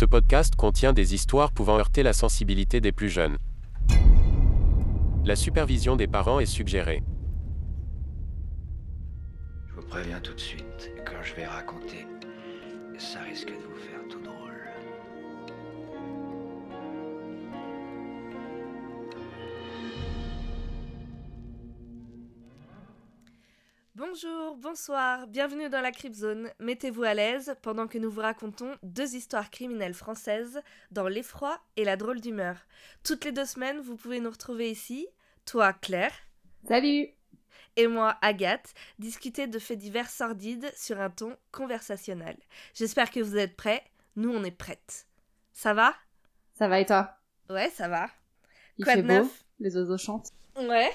[0.00, 3.36] Ce podcast contient des histoires pouvant heurter la sensibilité des plus jeunes.
[5.26, 7.02] La supervision des parents est suggérée.
[9.68, 12.06] Je vous préviens tout de suite, quand je vais raconter,
[12.96, 14.39] ça risque de vous faire tout drôle.
[24.12, 26.50] Bonjour, bonsoir, bienvenue dans la Crip Zone.
[26.58, 30.60] Mettez-vous à l'aise pendant que nous vous racontons deux histoires criminelles françaises
[30.90, 32.56] dans l'effroi et la drôle d'humeur.
[33.04, 35.06] Toutes les deux semaines, vous pouvez nous retrouver ici,
[35.46, 36.12] toi Claire
[36.66, 37.06] Salut
[37.76, 42.36] et moi Agathe, discuter de faits divers sordides sur un ton conversationnel.
[42.74, 43.84] J'espère que vous êtes prêts,
[44.16, 45.06] nous on est prêtes.
[45.52, 45.94] Ça va?
[46.58, 47.16] Ça va et toi?
[47.48, 48.08] Ouais, ça va.
[48.76, 49.44] Il Quoi fait de beau, neuf?
[49.60, 50.32] les oiseaux chantent.
[50.56, 50.90] Ouais.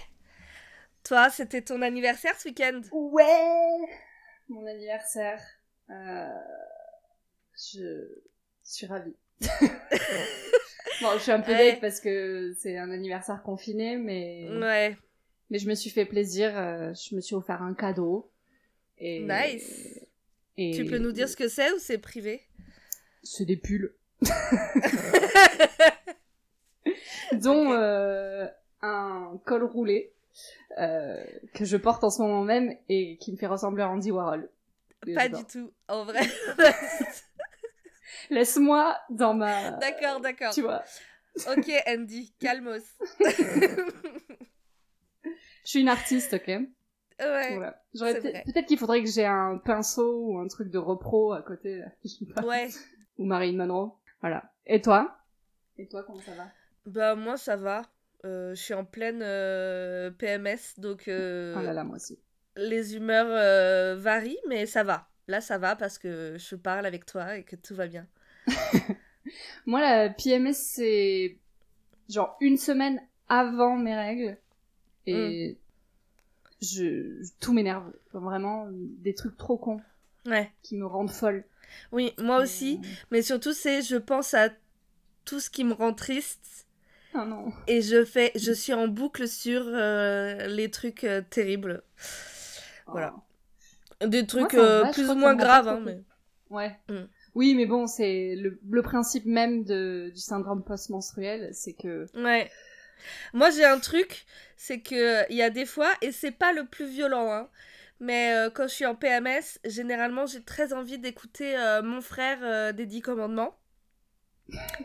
[1.06, 2.82] Toi, c'était ton anniversaire ce week-end?
[2.92, 3.78] Ouais
[4.50, 5.40] Mon anniversaire.
[5.92, 6.28] Euh...
[7.72, 8.08] Je
[8.64, 9.16] suis ravie.
[11.02, 11.78] bon, je suis un peu Ouais.
[11.80, 14.50] parce que c'est un anniversaire confiné, mais...
[14.50, 14.98] Ouais.
[15.52, 16.58] mais je me suis fait plaisir.
[16.58, 18.32] euh, je me suis offert un cadeau.
[18.98, 19.20] Et...
[19.20, 20.00] Nice.
[20.58, 20.72] Et...
[20.72, 22.42] Tu peux nous dire ce que c'est ou c'est privé?
[23.22, 23.94] C'est des pulls.
[27.34, 28.48] dont euh,
[28.82, 30.15] un col roulé
[30.78, 34.12] euh, que je porte en ce moment même et qui me fait ressembler à Andy
[34.12, 34.50] Warhol.
[35.08, 36.22] Et Pas du tout, en vrai.
[38.30, 39.72] Laisse-moi dans ma...
[39.72, 40.54] d'accord, d'accord.
[40.54, 40.84] Tu vois,
[41.48, 42.84] Ok, Andy, calmos.
[43.20, 43.92] je
[45.64, 46.48] suis une artiste, ok?
[47.20, 47.56] Ouais.
[47.56, 47.82] Voilà.
[47.94, 52.10] Peut-être qu'il faudrait que j'ai un pinceau ou un truc de repro à côté, je
[52.10, 52.44] sais pas.
[52.44, 52.70] Ouais.
[53.18, 53.98] Ou Marilyn Monroe.
[54.22, 54.52] Voilà.
[54.66, 55.18] Et toi?
[55.78, 56.48] Et toi, comment ça va?
[56.86, 57.84] Bah, moi, ça va.
[58.26, 62.18] Euh, je suis en pleine euh, PMS, donc euh, Oh là là, moi aussi.
[62.58, 63.28] les humeurs
[64.00, 65.08] varient, mais ça va.
[65.28, 68.08] Là, ça va parce que je parle avec toi et que tout va bien.
[69.66, 71.38] Moi, la PMS, c'est
[72.10, 74.38] genre une semaine avant mes règles.
[75.08, 75.58] Et
[76.62, 77.92] je, je- tout m'énerve.
[78.14, 79.82] Vraiment, des trucs trop cons
[80.26, 80.52] Ouais.
[80.64, 81.44] qui me rendent folle.
[81.92, 82.80] Oui, moi aussi.
[83.12, 84.50] Mais surtout, c'est je pense à
[85.26, 86.65] tout ce qui me rend triste
[87.16, 87.54] Ah non.
[87.68, 91.84] et je fais, je suis en boucle sur euh, les trucs euh, terribles.
[92.88, 93.16] Voilà.
[94.06, 96.04] Des trucs euh, plus ou moins graves, hein, mais.
[96.50, 96.78] Ouais.
[96.90, 97.06] Mm.
[97.34, 102.06] Oui, mais bon, c'est le, le principe même de, du syndrome post-menstruel, c'est que...
[102.16, 102.50] Ouais.
[103.34, 104.26] Moi, j'ai un truc,
[104.56, 107.50] c'est que il y a des fois, et c'est pas le plus violent, hein,
[108.00, 112.40] mais euh, quand je suis en PMS, généralement, j'ai très envie d'écouter euh, mon frère
[112.42, 113.58] euh, des Dix Commandements.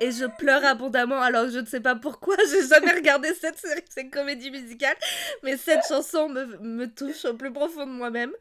[0.01, 3.83] Et je pleure abondamment, alors je ne sais pas pourquoi, j'ai jamais regardé cette série,
[3.91, 4.97] c'est une comédie musicale,
[5.43, 8.33] mais cette chanson me, me touche au plus profond de moi-même.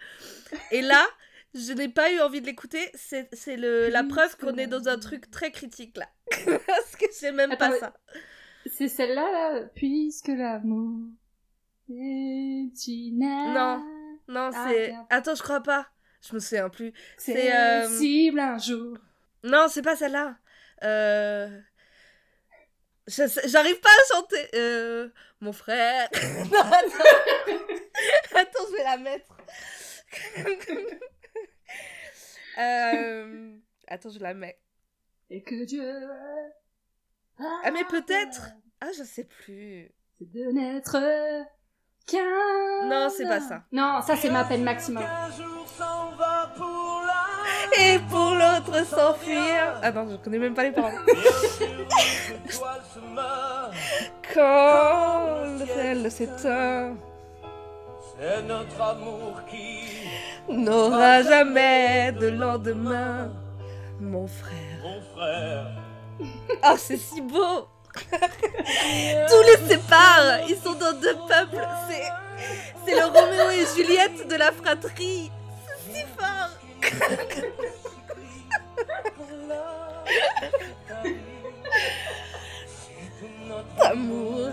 [0.71, 1.05] Et là,
[1.53, 4.97] je n'ai pas eu envie de l'écouter, c'est le- la preuve qu'on est dans un
[4.97, 6.07] truc très critique là.
[6.67, 7.93] Parce que j'ai même Attends, pas ça.
[8.65, 10.99] C'est celle-là, là, puisque l'amour
[11.89, 13.83] est une Non.
[14.27, 14.93] Non, Ah, c'est.
[15.09, 15.87] Attends, je crois pas.
[16.27, 16.93] Je me souviens plus.
[17.17, 18.97] C'est euh, un jour.
[19.43, 20.37] Non, c'est pas celle-là.
[20.83, 21.61] Euh...
[23.07, 24.47] J'arrive pas à chanter.
[24.55, 25.09] Euh...
[25.41, 26.09] Mon frère.
[26.51, 27.47] Non, attends.
[28.35, 29.37] attends, je vais la mettre.
[32.57, 33.55] Euh,
[33.87, 34.59] Attends, je la mets.
[35.29, 36.09] Et que Dieu...
[37.39, 38.49] Ah, mais peut-être.
[38.81, 39.89] Ah, je sais plus.
[40.17, 40.97] C'est de n'être
[42.05, 42.85] qu'un...
[42.85, 43.63] Non, c'est pas ça.
[43.71, 45.05] Non, ça c'est ma peine maximum.
[47.79, 49.79] Et pour l'autre s'enfuir.
[49.81, 50.93] Ah non, je connais même pas les paroles.
[54.33, 56.95] Quand le ciel s'éteint.
[58.19, 59.79] C'est notre amour qui,
[60.49, 63.31] n'aura jamais de lendemain,
[63.99, 64.83] mon frère.
[64.83, 65.67] mon frère,
[66.65, 67.69] Oh, c'est si beau
[68.11, 72.03] Tous les séparent Ils sont dans deux peuples C'est
[72.85, 75.31] c'est le Roméo et Juliette de la fratrie
[83.81, 84.49] Amour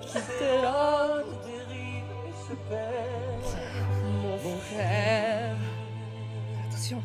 [0.00, 3.46] qui te rend dérive et se perd,
[4.22, 5.56] mon frère.
[6.68, 7.00] Attention.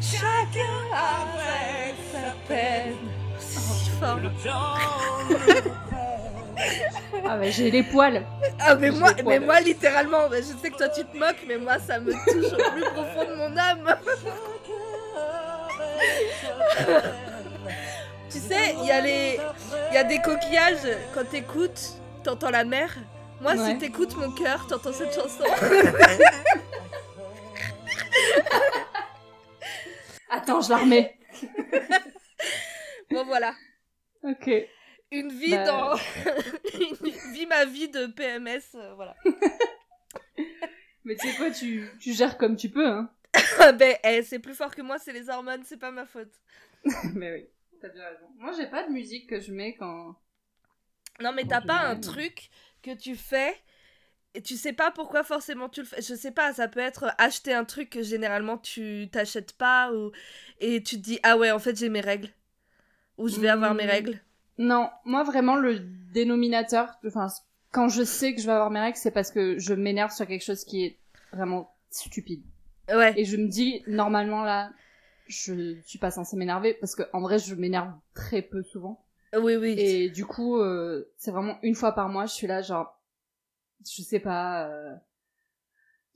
[0.00, 3.04] Chacun avec sa peine.
[3.38, 4.20] C'est si fort.
[7.28, 8.24] Ah bah j'ai les poils.
[8.68, 11.56] Ah mais moi, mais moi littéralement, mais je sais que toi tu te moques, mais
[11.58, 13.86] moi ça me touche au plus profond de mon âme.
[18.30, 19.38] tu sais, il y a les,
[19.90, 21.80] il y a des coquillages quand t'écoutes,
[22.24, 22.92] t'entends la mer.
[23.40, 23.70] Moi, Ouais.
[23.72, 25.44] si t'écoutes mon cœur, t'entends cette chanson.
[30.30, 31.14] Attends, je la remets.
[33.10, 33.52] Bon, voilà.
[34.24, 34.50] Ok.
[35.18, 35.64] Une vie Bah.
[35.64, 35.96] dans.
[36.74, 39.16] Une vie, ma vie de PMS, euh, voilà.
[41.04, 43.10] Mais tu sais quoi, tu, tu gères comme tu peux, hein.
[43.78, 46.32] ben, eh, c'est plus fort que moi, c'est les hormones, c'est pas ma faute.
[47.14, 47.46] Mais oui,
[47.80, 48.26] t'as bien raison.
[48.38, 50.16] Moi, j'ai pas de musique que je mets quand.
[51.20, 52.50] Non, mais t'as pas un truc
[52.82, 53.54] que tu fais
[54.34, 56.02] et tu sais pas pourquoi forcément tu le fais.
[56.02, 60.12] Je sais pas, ça peut être acheter un truc que généralement tu t'achètes pas ou
[60.60, 62.28] et tu te dis ah ouais en fait j'ai mes règles
[63.16, 63.90] ou je vais avoir mes Hmm.
[63.90, 64.20] règles.
[64.58, 65.80] Non, moi vraiment le
[66.12, 67.28] dénominateur, enfin
[67.72, 70.26] quand je sais que je vais avoir mes règles, c'est parce que je m'énerve sur
[70.26, 70.98] quelque chose qui est
[71.32, 72.42] vraiment stupide.
[72.88, 73.12] Ouais.
[73.18, 74.72] Et je me dis normalement là,
[75.26, 79.04] je suis pas censée m'énerver parce que en vrai je m'énerve très peu souvent.
[79.36, 79.74] Oui oui.
[79.76, 82.98] Et du coup, euh, c'est vraiment une fois par mois, je suis là genre,
[83.84, 84.94] je sais pas, euh,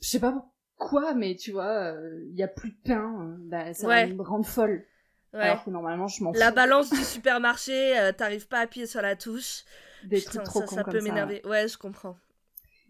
[0.00, 0.46] je sais pas
[0.78, 1.92] pourquoi, mais tu vois,
[2.30, 4.06] il y a plus de pain, euh, bah, ça Ouais.
[4.06, 4.86] me rendre folle.
[5.32, 5.40] Ouais.
[5.40, 6.38] Alors que normalement je m'en fous.
[6.38, 9.64] La balance du supermarché, euh, t'arrives pas à appuyer sur la touche.
[10.04, 11.40] des Putain, trucs trop ça, ça peut m'énerver.
[11.44, 12.16] Ouais, je comprends.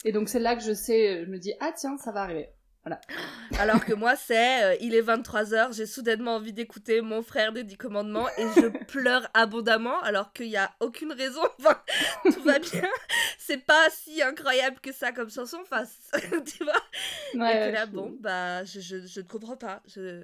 [0.04, 2.48] Et donc c'est là que je sais, je me dis ah tiens ça va arriver.
[3.58, 7.62] Alors que moi, c'est euh, il est 23h, j'ai soudainement envie d'écouter mon frère des
[7.62, 11.42] 10 commandements et je pleure abondamment alors qu'il n'y a aucune raison.
[11.58, 11.78] Enfin,
[12.24, 12.88] tout va bien.
[13.38, 15.58] C'est pas si incroyable que ça comme chanson.
[15.60, 15.82] Enfin,
[16.46, 16.72] tu vois.
[17.34, 19.82] Ouais, et que là, je- bon, bah, je, je, je ne comprends pas.
[19.86, 20.22] Je...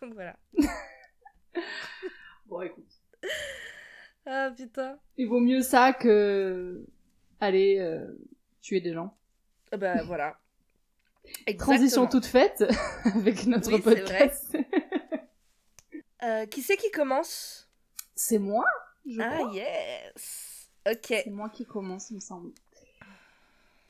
[0.00, 0.36] Donc voilà.
[2.46, 2.90] Bon écoute,
[4.26, 4.98] Ah putain.
[5.16, 6.84] il vaut mieux ça que
[7.40, 8.06] aller euh,
[8.60, 9.16] tuer des gens.
[9.72, 10.38] Ah Bah voilà.
[11.58, 12.64] Transition toute faite
[13.16, 14.56] avec notre Oui, podcast.
[16.22, 17.68] Euh, qui c'est qui commence?
[18.14, 18.64] C'est moi,
[19.06, 19.52] je Ah crois.
[19.54, 20.68] yes.
[20.86, 22.52] Ok, C'est moi qui commence, il me semble.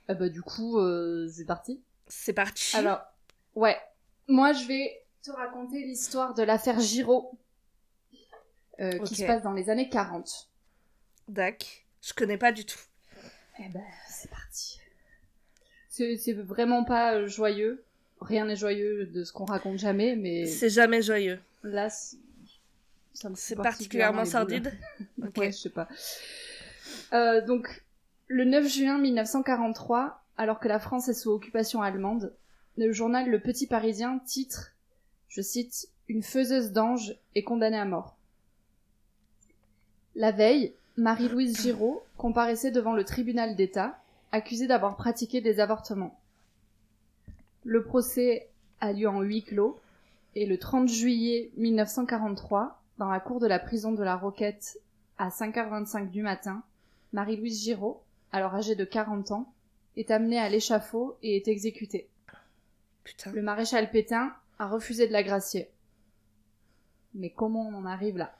[0.09, 1.83] Ah bah du coup, euh, c'est parti.
[2.07, 2.77] c'est parti.
[2.77, 3.01] Alors,
[3.55, 3.77] ouais.
[4.29, 7.39] Moi, je vais te raconter l'histoire de l'affaire Giraud,
[8.81, 9.05] euh, Ok.
[9.05, 10.49] qui se passe dans les années 40.
[11.29, 11.85] Dac.
[12.03, 12.79] Je connais pas du tout.
[13.59, 14.81] Eh ben, c'est parti.
[15.89, 17.85] C'est vraiment pas euh, joyeux.
[18.21, 21.39] Rien n'est joyeux de ce qu'on raconte jamais, mais C'est jamais joyeux.
[21.63, 22.19] là, c'est-
[23.57, 24.31] particulièrement boules.
[24.31, 24.73] sordide.
[25.23, 25.37] Ok.
[25.39, 25.89] Ouais, je sais pas.
[27.13, 27.85] Euh, donc,
[28.29, 32.35] le 9 juin 1943, alors que la France est sous occupation allemande,
[32.77, 34.73] le journal Le Petit Parisien titre,
[35.29, 38.17] je cite, Une faiseuse d'ange est condamnée à mort.
[40.17, 43.99] La veille, Marie-Louise Giraud comparaissait devant le tribunal d'État,
[44.31, 46.19] accusée d'avoir pratiqué des avortements.
[47.65, 48.49] Le procès
[48.81, 49.81] a lieu en huis clos,
[50.37, 54.79] et le 30 juillet 1943, dans la cour de la prison de la Roquette,
[55.19, 56.63] à 5h25 du matin,
[57.13, 58.01] Marie-Louise Giraud,
[58.31, 59.53] alors âgée de 40 ans,
[59.97, 62.09] est amenée à l'échafaud et est exécutée.
[63.05, 63.33] Putain.
[63.33, 65.69] Le maréchal Pétain a refusé de la gracier.
[67.15, 68.37] Mais comment on en arrive là?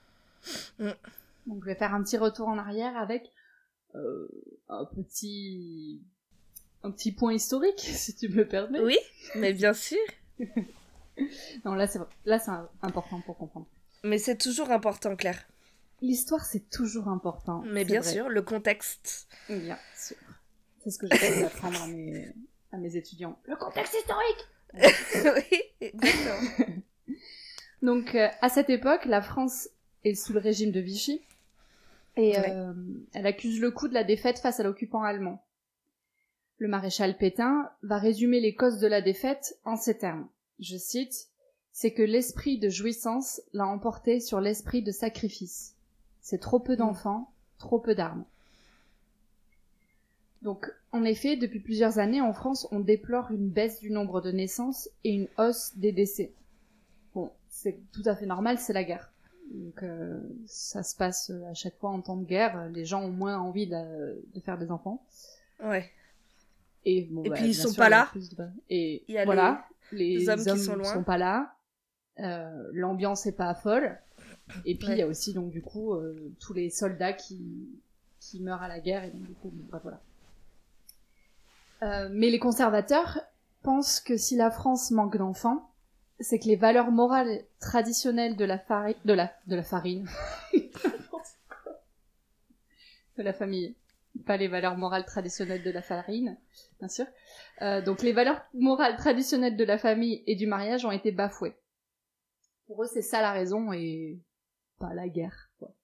[0.79, 0.91] Mm.
[1.47, 3.33] Donc je vais faire un petit retour en arrière avec
[3.95, 4.29] euh,
[4.69, 6.03] un petit
[6.83, 8.81] un petit point historique, si tu me permets.
[8.81, 8.99] Oui,
[9.37, 9.99] mais bien sûr.
[11.65, 12.51] Non, là c'est là c'est
[12.83, 13.69] important pour comprendre.
[14.03, 15.47] Mais c'est toujours important, Claire.
[16.03, 17.63] L'histoire c'est toujours important.
[17.67, 18.13] Mais bien vrai.
[18.13, 19.29] sûr, le contexte.
[19.49, 20.17] Bien sûr.
[20.83, 22.35] C'est ce que j'essaie d'apprendre à mes,
[22.73, 23.39] à mes étudiants.
[23.45, 24.49] Le contexte historique
[25.15, 26.67] oui, exactement.
[27.83, 29.69] Donc, euh, à cette époque, la France
[30.05, 31.23] est sous le régime de Vichy.
[32.17, 32.51] Et Ouais.
[32.51, 32.73] euh,
[33.13, 35.45] elle accuse le coup de la défaite face à l'occupant allemand.
[36.59, 40.29] Le maréchal Pétain va résumer les causes de la défaite en ces termes.
[40.61, 41.29] Je cite
[41.73, 45.75] C'est que l'esprit de jouissance l'a emporté sur l'esprit de sacrifice.
[46.21, 48.25] C'est trop peu d'enfants, trop peu d'armes.
[50.43, 54.31] Donc, en effet, depuis plusieurs années, en France, on déplore une baisse du nombre de
[54.31, 56.33] naissances et une hausse des décès.
[57.15, 59.11] Bon, c'est tout à fait normal, c'est la guerre.
[59.53, 62.69] Donc, euh, ça se passe euh, à chaque fois en temps de guerre.
[62.71, 65.03] Les gens ont moins envie de, de faire des enfants.
[65.63, 65.91] Ouais.
[66.85, 68.11] Et, bon, Et bah, puis, ils sont sûr, pas là.
[68.15, 71.03] de- Et Il y a voilà, les, les hommes qui hommes sont loin.
[71.03, 71.55] pas là.
[72.21, 73.99] Euh, L'ambiance est pas folle.
[74.67, 74.99] Et puis, il Ouais.
[74.99, 77.69] y a aussi, donc, du coup, euh, tous les soldats qui,
[78.21, 79.05] qui meurent à la guerre.
[79.05, 80.01] Et donc, du coup, bah, voilà.
[81.83, 83.21] Euh, mais les conservateurs
[83.63, 85.71] pensent que si la France manque d'enfants,
[86.21, 90.09] c'est que les valeurs morales traditionnelles de la farine, de la, de la farine,
[93.17, 93.77] de la famille,
[94.27, 96.39] pas les valeurs morales traditionnelles de la farine,
[96.79, 97.07] bien sûr.
[97.63, 101.57] Euh, donc les valeurs morales traditionnelles de la famille et du mariage ont été bafouées.
[102.67, 104.19] Pour eux, c'est ça la raison et
[104.79, 105.51] pas la guerre.
[105.59, 105.75] Quoi.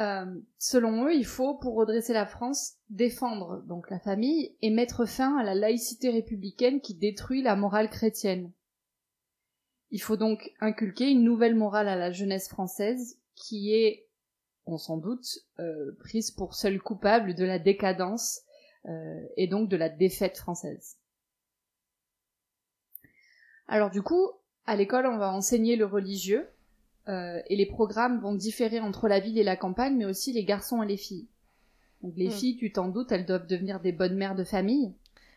[0.00, 5.06] Euh, selon eux, il faut, pour redresser la France, défendre donc la famille et mettre
[5.06, 8.52] fin à la laïcité républicaine qui détruit la morale chrétienne.
[9.90, 14.06] Il faut donc inculquer une nouvelle morale à la jeunesse française qui est,
[14.66, 18.42] on s'en doute, euh, prise pour seule coupable de la décadence
[18.86, 20.96] euh, et donc de la défaite française.
[23.66, 24.30] Alors du coup,
[24.66, 26.46] à l'école, on va enseigner le religieux
[27.08, 30.44] euh, et les programmes vont différer entre la ville et la campagne, mais aussi les
[30.44, 31.26] garçons et les filles.
[32.02, 32.32] Donc les Mm.
[32.32, 34.92] filles, tu t'en doutes, elles doivent devenir des bonnes mères de famille.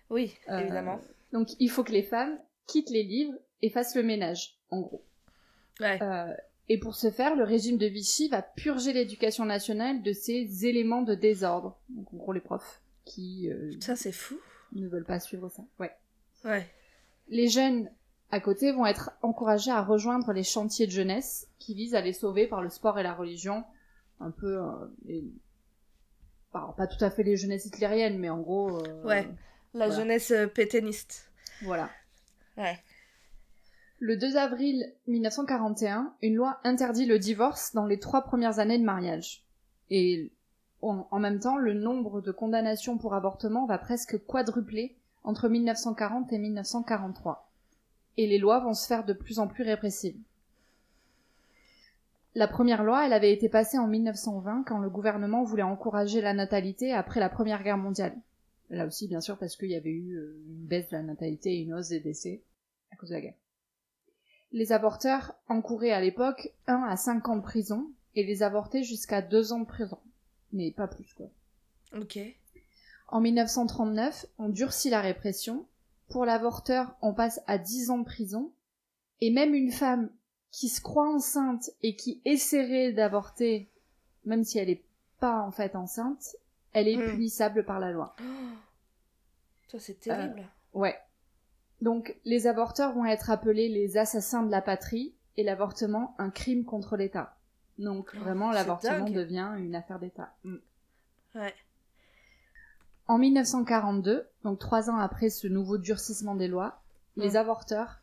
[0.10, 1.00] Oui, Euh, évidemment.
[1.32, 5.04] Donc il faut que les femmes quittent les livres et fassent le ménage, en gros.
[5.80, 6.02] Ouais.
[6.02, 6.34] Euh,
[6.70, 11.02] et pour ce faire, le régime de Vichy va purger l'éducation nationale de ces éléments
[11.02, 11.78] de désordre.
[11.90, 14.38] Donc en gros les profs qui euh, Ça, c'est fou.
[14.74, 15.64] ne veulent pas suivre ça.
[15.80, 15.92] Ouais.
[16.46, 16.68] Ouais.
[17.30, 17.90] Les jeunes
[18.32, 22.14] à côté vont être encouragés à rejoindre les chantiers de jeunesse qui visent à les
[22.14, 23.64] sauver par le sport et la religion.
[24.22, 24.58] Un peu...
[24.60, 24.72] euh,
[25.06, 25.26] les-
[26.54, 28.78] alors, pas tout à fait les jeunesses hitlériennes, mais en gros...
[28.86, 29.28] euh, Ouais.
[29.74, 29.96] La Voilà.
[30.02, 31.30] jeunesse euh, pétainiste.
[31.64, 31.90] Voilà.
[32.58, 32.78] Ouais.
[34.04, 38.84] Le 2 avril 1941, une loi interdit le divorce dans les trois premières années de
[38.84, 39.46] mariage.
[39.92, 40.32] Et
[40.82, 46.40] en, même temps, le nombre de condamnations pour avortement va presque quadrupler entre 1940 et
[46.40, 47.52] 1943.
[48.18, 50.18] Et les lois vont se faire de plus en plus répressives.
[52.34, 56.34] La première loi, elle avait été passée en 1920 quand le gouvernement voulait encourager la
[56.34, 58.18] natalité après la Première Guerre mondiale.
[58.72, 61.54] Là aussi, bien sûr, parce qu'il y avait eu euh, une baisse de la natalité
[61.54, 62.42] et une hausse des décès
[62.92, 63.41] à cause de la guerre.
[64.52, 69.22] Les avorteurs encouraient à l'époque 1 à 5 ans de prison et les avortés jusqu'à
[69.22, 69.98] 2 ans de prison.
[70.52, 71.28] Mais pas plus, quoi.
[71.98, 72.20] Ok.
[73.08, 75.66] En 1939, on durcit la répression.
[76.10, 78.52] Pour l'avorteur, on passe à 10 ans de prison.
[79.22, 80.10] Et même une femme
[80.52, 83.70] qui se croit enceinte et qui essaierait d'avorter,
[84.26, 84.84] même si elle n'est
[85.20, 86.36] pas en fait enceinte,
[86.74, 87.12] elle est Mm.
[87.12, 88.16] punissable par la loi.
[89.70, 90.44] Ça, c'est terrible.
[90.74, 90.98] Ouais.
[91.82, 96.64] Donc, les avorteurs vont être appelés les assassins de la patrie et l'avortement un crime
[96.66, 97.36] contre l'État.
[97.80, 100.34] Donc, Oh, vraiment, l'avortement devient une affaire d'État.
[100.44, 100.56] Mm.
[101.36, 101.54] Ouais.
[103.08, 106.82] En 1942, donc trois ans après ce nouveau durcissement des lois,
[107.18, 107.38] les Mm.
[107.38, 108.02] avorteurs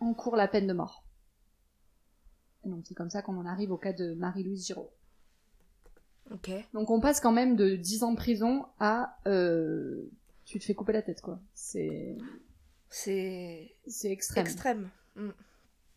[0.00, 1.04] encourent la peine de mort.
[2.64, 4.90] Donc, c'est comme ça qu'on en arrive au cas de Marie-Louise Giraud.
[6.32, 6.50] Ok.
[6.72, 9.18] Donc, on passe quand même de 10 ans de prison à...
[9.26, 10.08] euh,
[10.46, 11.38] tu te fais couper la tête, quoi.
[11.52, 12.16] C'est
[12.96, 14.46] C'est c'est extrême.
[14.46, 14.90] extrême.
[15.16, 15.30] Mm.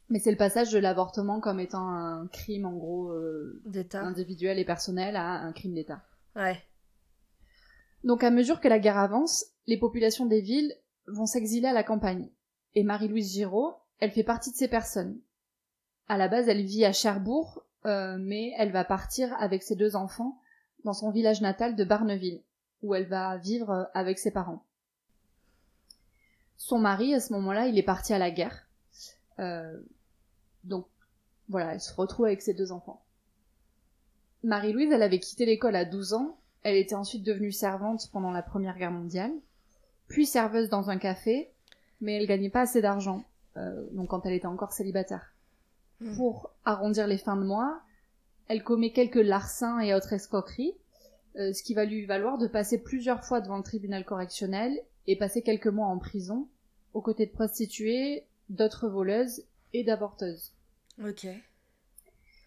[0.10, 4.02] Mais c'est le passage de l'avortement comme étant un crime en gros euh, D'État.
[4.02, 6.02] individuel et personnel à un crime d'État.
[6.36, 6.58] Ouais.
[8.04, 10.74] Donc à mesure que la guerre avance, les populations des villes
[11.06, 12.32] vont s'exiler à la campagne.
[12.74, 15.20] Et Marie-Louise Giraud, elle fait partie de ces personnes.
[16.08, 19.96] À la base, elle vit à Cherbourg, euh, mais elle va partir avec ses deux
[19.96, 20.42] enfants
[20.84, 22.42] dans son village natal de Barneville,
[22.82, 24.67] où elle va vivre avec ses parents.
[26.58, 28.68] Son mari, à ce moment-là, il est parti à la guerre.
[29.40, 29.80] Euh,
[30.64, 30.88] donc,
[31.50, 33.04] voilà, elle se retrouve avec ses deux enfants.
[34.44, 36.38] Marie-Louise, elle avait quitté l'école à 12 ans.
[36.64, 39.32] Elle était ensuite devenue servante pendant la Première Guerre mondiale,
[40.08, 41.52] puis serveuse dans un café,
[42.02, 43.24] mais elle gagnait pas assez d'argent,
[43.56, 45.34] euh, donc quand elle était encore célibataire.
[46.02, 46.16] Mm.
[46.16, 47.82] Pour arrondir les fins de mois,
[48.48, 50.74] elle commet quelques larcins et autres escroqueries,
[51.38, 55.16] euh, ce qui va lui valoir de passer plusieurs fois devant le tribunal correctionnel et
[55.16, 56.48] passer quelques mois en prison,
[56.94, 60.54] aux côtés de prostituées, d'autres voleuses et d'avorteuses.
[61.04, 61.28] Ok.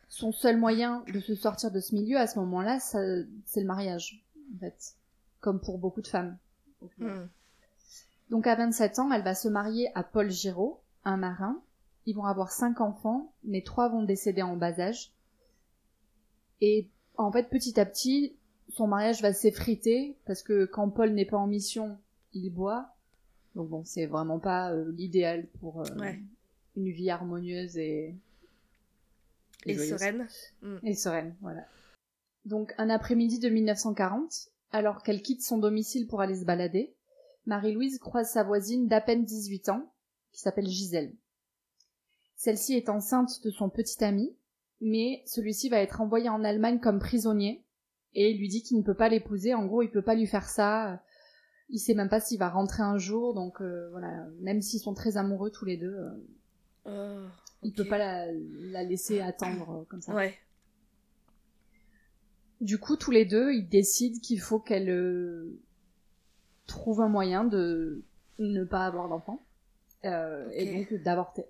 [0.08, 4.24] Son seul moyen de se sortir de ce milieu à ce moment-là, c'est le mariage,
[4.54, 4.94] en fait.
[5.40, 6.36] Comme pour beaucoup de femmes.
[6.98, 7.26] Mm.
[8.30, 11.60] Donc à 27 ans, elle va se marier à Paul Giraud, un marin.
[12.06, 15.12] Ils vont avoir cinq enfants, mais trois vont décéder en bas âge.
[16.60, 18.36] Et en fait, petit à petit,
[18.68, 21.98] son mariage va s'effriter, parce que quand Paul n'est pas en mission,
[22.32, 22.94] il boit.
[23.54, 26.20] Donc bon, c'est vraiment pas euh, l'idéal pour euh, Ouais.
[26.76, 28.14] une vie harmonieuse et...
[29.66, 30.26] Et sereine.
[30.84, 31.66] Et sereine, voilà.
[32.46, 36.94] Donc un après-midi de 1940, alors qu'elle quitte son domicile pour aller se balader,
[37.46, 39.92] Marie-Louise croise sa voisine d'à peine 18 ans,
[40.32, 41.12] qui s'appelle Gisèle.
[42.36, 44.34] Celle-ci est enceinte de son petit ami,
[44.80, 47.62] mais celui-ci va être envoyé en Allemagne comme prisonnier,
[48.14, 50.26] et il lui dit qu'il ne peut pas l'épouser, en gros il peut pas lui
[50.26, 51.02] faire ça,
[51.72, 54.94] il sait même pas s'il va rentrer un jour, donc euh, voilà, même s'ils sont
[54.94, 56.10] très amoureux tous les deux, euh,
[56.86, 57.28] Oh,
[57.62, 60.14] il peut pas la, la laisser attendre euh, comme ça.
[60.14, 60.34] Ouais.
[62.60, 65.58] Du coup, tous les deux, ils décident qu'il faut qu'elle euh,
[66.66, 68.02] trouve un moyen de
[68.38, 69.42] ne pas avoir d'enfant
[70.02, 71.44] et donc d'avorter.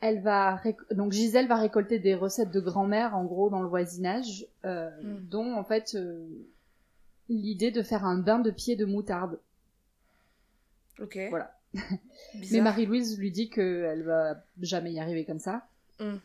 [0.00, 3.68] Elle va réc- donc Gisèle va récolter des recettes de grand-mère en gros dans le
[3.68, 5.28] voisinage, euh, Mm.
[5.28, 5.96] dont en fait
[7.40, 9.40] l'idée de faire un bain de pied de moutarde.
[11.00, 11.18] Ok.
[11.30, 11.58] Voilà.
[12.34, 12.60] Mais.
[12.60, 15.66] Marie-Louise lui dit qu'elle va jamais y arriver comme ça.
[16.00, 16.16] Mm.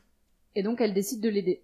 [0.55, 1.63] Et donc elle décide de l'aider.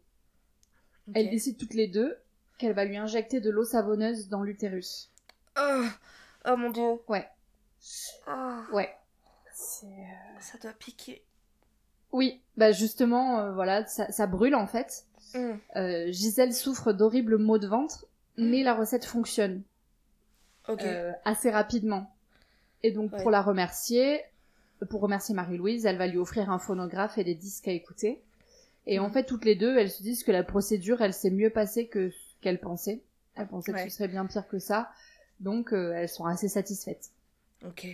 [1.08, 1.14] Ok.
[1.18, 2.18] Elle décide toutes les deux
[2.58, 5.12] qu'elle va lui injecter de l'eau savonneuse dans l'utérus.
[5.60, 5.86] Oh,
[6.46, 7.00] oh mon dieu.
[7.08, 7.28] Ouais.
[8.28, 8.96] Oh, Ouais.
[9.54, 9.88] C'est...
[10.40, 11.24] ça doit piquer.
[12.12, 15.06] Oui, bah justement, euh, voilà, ça, ça brûle en fait.
[15.34, 15.52] Mm.
[15.76, 18.06] Euh, Gisèle souffre d'horribles maux de ventre,
[18.38, 19.62] mais la recette fonctionne
[20.68, 20.82] Ok.
[20.84, 22.14] euh, assez rapidement.
[22.84, 23.22] Et donc Ouais.
[23.22, 24.22] pour la remercier,
[24.90, 28.22] pour remercier Marie-Louise, elle va lui offrir un phonographe et des disques à écouter.
[28.86, 29.14] Et en Mhm.
[29.14, 32.10] fait, toutes les deux, elles se disent que la procédure, elle s'est mieux passée que
[32.10, 33.02] ce qu'elles pensaient.
[33.36, 33.84] Elles pensaient Ouais.
[33.86, 34.92] que ce serait bien pire que ça.
[35.40, 37.12] Donc euh, elles sont assez satisfaites.
[37.66, 37.88] Ok.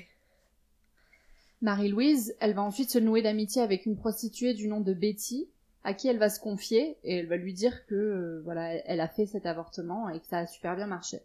[1.61, 5.47] Marie-Louise, elle va ensuite se nouer d'amitié avec une prostituée du nom de Betty,
[5.83, 8.99] à qui elle va se confier et elle va lui dire que euh, voilà, elle-
[8.99, 11.21] a fait cet avortement et que ça a super bien marché.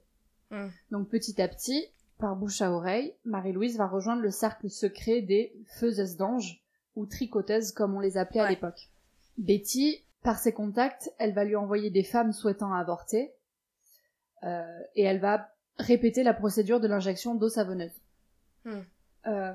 [0.50, 0.68] Mm.
[0.90, 5.52] Donc petit à petit, par bouche à oreille, Marie-Louise va rejoindre le cercle secret des
[5.66, 6.62] faiseuses d'anges
[6.96, 8.88] ou tricoteuses comme on les appelait à l'époque.
[9.38, 13.32] Betty, par ses contacts, elle va lui envoyer des femmes souhaitant avorter
[14.44, 18.00] euh, et elle va répéter la procédure de l'injection d'eau savonneuse.
[18.64, 18.80] Mm.
[19.26, 19.54] Euh,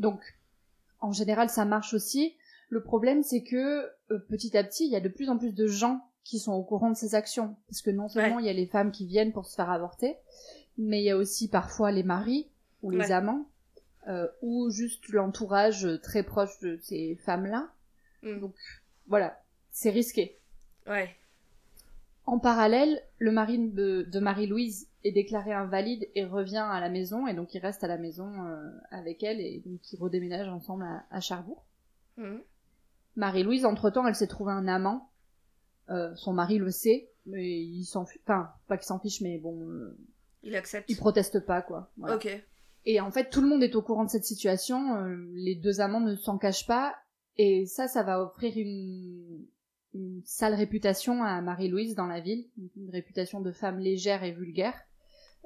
[0.00, 0.20] donc,
[1.00, 2.36] en général, ça marche aussi.
[2.68, 5.54] Le problème, c'est que euh, petit à petit, il y a de plus en plus
[5.54, 7.56] de gens qui sont au courant de ces actions.
[7.68, 8.42] Parce que non seulement Ouais.
[8.42, 10.16] il y a les femmes qui viennent pour se faire avorter,
[10.76, 12.48] mais il y a aussi parfois les maris
[12.82, 13.12] ou les Ouais.
[13.12, 13.46] amants,
[14.08, 17.68] euh, ou juste l'entourage très proche de ces femmes-là.
[18.22, 18.40] Mm.
[18.40, 18.54] Donc,
[19.06, 20.36] voilà, c'est risqué.
[20.88, 21.14] Ouais.
[22.24, 27.28] En parallèle, le mari de, de Marie-Louise est déclaré invalide et revient à la maison,
[27.28, 30.82] et donc il reste à la maison euh, avec elle, et donc ils redéménagent ensemble
[30.82, 31.62] à, à Cherbourg.
[32.16, 32.38] Mm.
[33.16, 35.10] Marie-Louise, entre-temps, elle s'est trouvée un amant.
[35.90, 38.20] Euh, son mari le sait, mais il s'en fiche.
[38.24, 39.96] Enfin, pas qu'il s'en fiche, mais bon, euh,
[40.42, 40.88] Il accepte.
[40.90, 41.90] il proteste pas, quoi.
[41.96, 42.16] Voilà.
[42.16, 42.28] Ok.
[42.84, 44.96] Et en fait, tout le monde est au courant de cette situation.
[44.96, 46.94] euh, les deux amants ne s'en cachent pas.
[47.38, 49.44] Et ça, ça va offrir une,
[49.94, 52.46] une sale réputation à Marie-Louise dans la ville.
[52.76, 54.74] Une réputation de femme légère et vulgaire.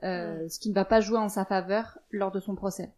[0.03, 2.93] euh, Ce qui ne va pas jouer en sa faveur lors de son procès.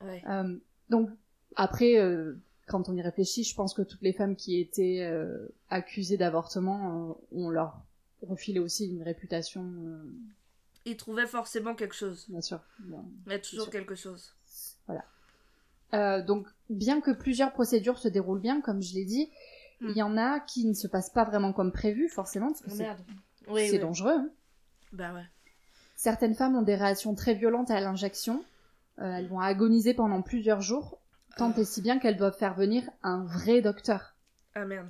[0.00, 0.22] Ouais.
[0.28, 0.56] Euh,
[0.90, 1.10] donc,
[1.56, 5.48] après, euh, quand on y réfléchit, je pense que toutes les femmes qui étaient euh,
[5.70, 7.80] accusées d'avortement, euh, on leur
[8.22, 10.02] refilé aussi une réputation, euh,
[10.86, 12.26] Il trouvait forcément quelque chose.
[12.28, 12.60] bien sûr.
[12.80, 13.04] Bon.
[13.26, 13.72] Il y a toujours sûr.
[13.72, 14.32] quelque chose.
[15.94, 19.30] Euh, donc, bien que plusieurs procédures se déroulent bien, comme je l'ai dit,
[19.80, 19.86] Mm.
[19.90, 22.70] il y en a qui ne se passent pas vraiment comme prévu, forcément, parce que
[22.70, 22.88] c'est.
[23.48, 23.78] Oui, c'est oui.
[23.78, 24.16] dangereux.
[24.18, 24.28] hein.
[24.92, 25.24] Bah ouais.
[25.96, 28.44] Certaines femmes ont des réactions très violentes à l'injection.
[28.98, 30.98] Euh, elles vont agoniser pendant plusieurs jours,
[31.38, 34.14] tant et si bien qu'elles doivent faire venir un vrai docteur.
[34.54, 34.88] Ah merde.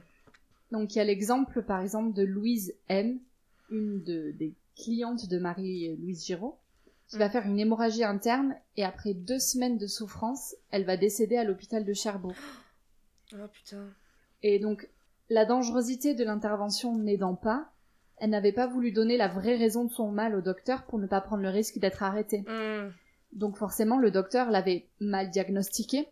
[0.72, 3.18] Donc il y a l'exemple par exemple de Louise M,
[3.70, 6.56] une de- des clientes de Marie-Louise Giraud,
[7.08, 7.30] qui va Mm.
[7.30, 11.84] faire une hémorragie interne et après deux semaines de souffrance, elle va décéder à l'hôpital
[11.84, 12.34] de Cherbourg.
[13.34, 13.84] Oh putain.
[14.42, 14.88] Et donc
[15.30, 17.70] la dangerosité de l'intervention n'aidant pas,
[18.16, 21.06] elle n'avait pas voulu donner la vraie raison de son mal au docteur pour ne
[21.06, 22.40] pas prendre le risque d'être arrêtée.
[22.48, 22.90] Mm.
[23.32, 26.08] Donc forcément le docteur l'avait mal diagnostiqué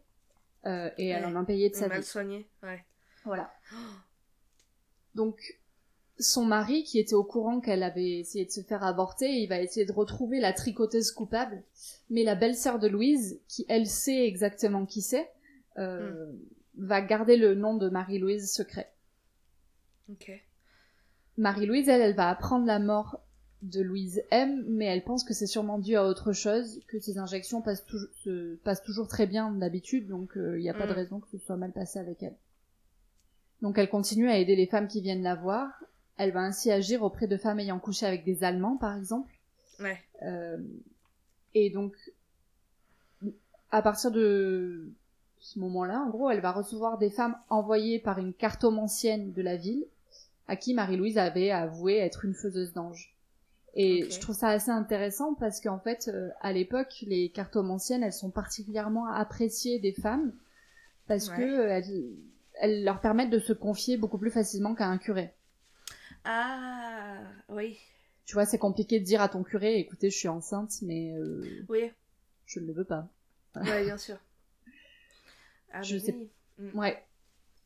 [0.67, 2.07] euh, et elle en a payé de sa Mal vie.
[2.07, 2.49] soigné.
[2.63, 2.85] Ouais.
[3.25, 3.53] Voilà.
[5.15, 5.59] Donc,
[6.19, 9.61] son mari, qui était au courant qu'elle avait essayé de se faire avorter, il va
[9.61, 11.63] essayer de retrouver la tricoteuse coupable.
[12.11, 15.31] Mais la belle-sœur de Louise, qui elle sait exactement qui c'est,
[15.79, 16.33] euh,
[16.79, 18.93] va garder le nom de Marie-Louise secret.
[20.11, 20.31] Ok.
[21.37, 23.21] Marie-Louise, elle, elle va apprendre la mort
[23.71, 27.19] de Louise M, mais elle pense que c'est sûrement dû à autre chose, que ses
[27.19, 30.93] injections passent, tou- se- passent toujours très bien d'habitude, donc il n'y a pas de
[30.93, 30.97] Mm.
[30.97, 32.35] raison que ce soit mal passé avec elle.
[33.63, 35.69] Donc elle continue à aider les femmes qui viennent la voir.
[36.19, 39.33] Elle va ainsi agir auprès de femmes ayant couché avec des Allemands, par exemple.
[39.81, 39.99] Ouais.
[40.23, 40.59] Euh,
[41.55, 41.95] et donc,
[43.71, 44.89] à partir de
[45.41, 49.57] ce moment-là, en gros, elle va recevoir des femmes envoyées par une cartomancienne de la
[49.57, 49.85] ville,
[50.49, 53.15] à qui Marie-Louise avait avoué être une faiseuse d'anges.
[53.79, 58.13] Et je trouve ça assez intéressant parce qu'en fait, euh, à l'époque, les cartomanciennes, elles
[58.13, 60.33] sont particulièrement appréciées des femmes
[61.07, 61.37] parce Ouais.
[61.37, 62.05] que euh, elles,
[62.55, 65.31] elles leur permettent de se confier beaucoup plus facilement qu'à un curé.
[66.25, 67.19] Ah
[67.51, 67.79] oui.
[68.25, 71.65] Tu vois, c'est compliqué de dire à ton curé, écoutez, je suis enceinte, mais euh,
[71.69, 71.91] Oui.
[72.47, 73.07] je ne le veux pas.
[73.57, 74.17] Ouais, bien sûr.
[75.73, 76.17] Ah, Je mais sais-
[76.59, 76.71] oui.
[76.75, 77.03] Ouais.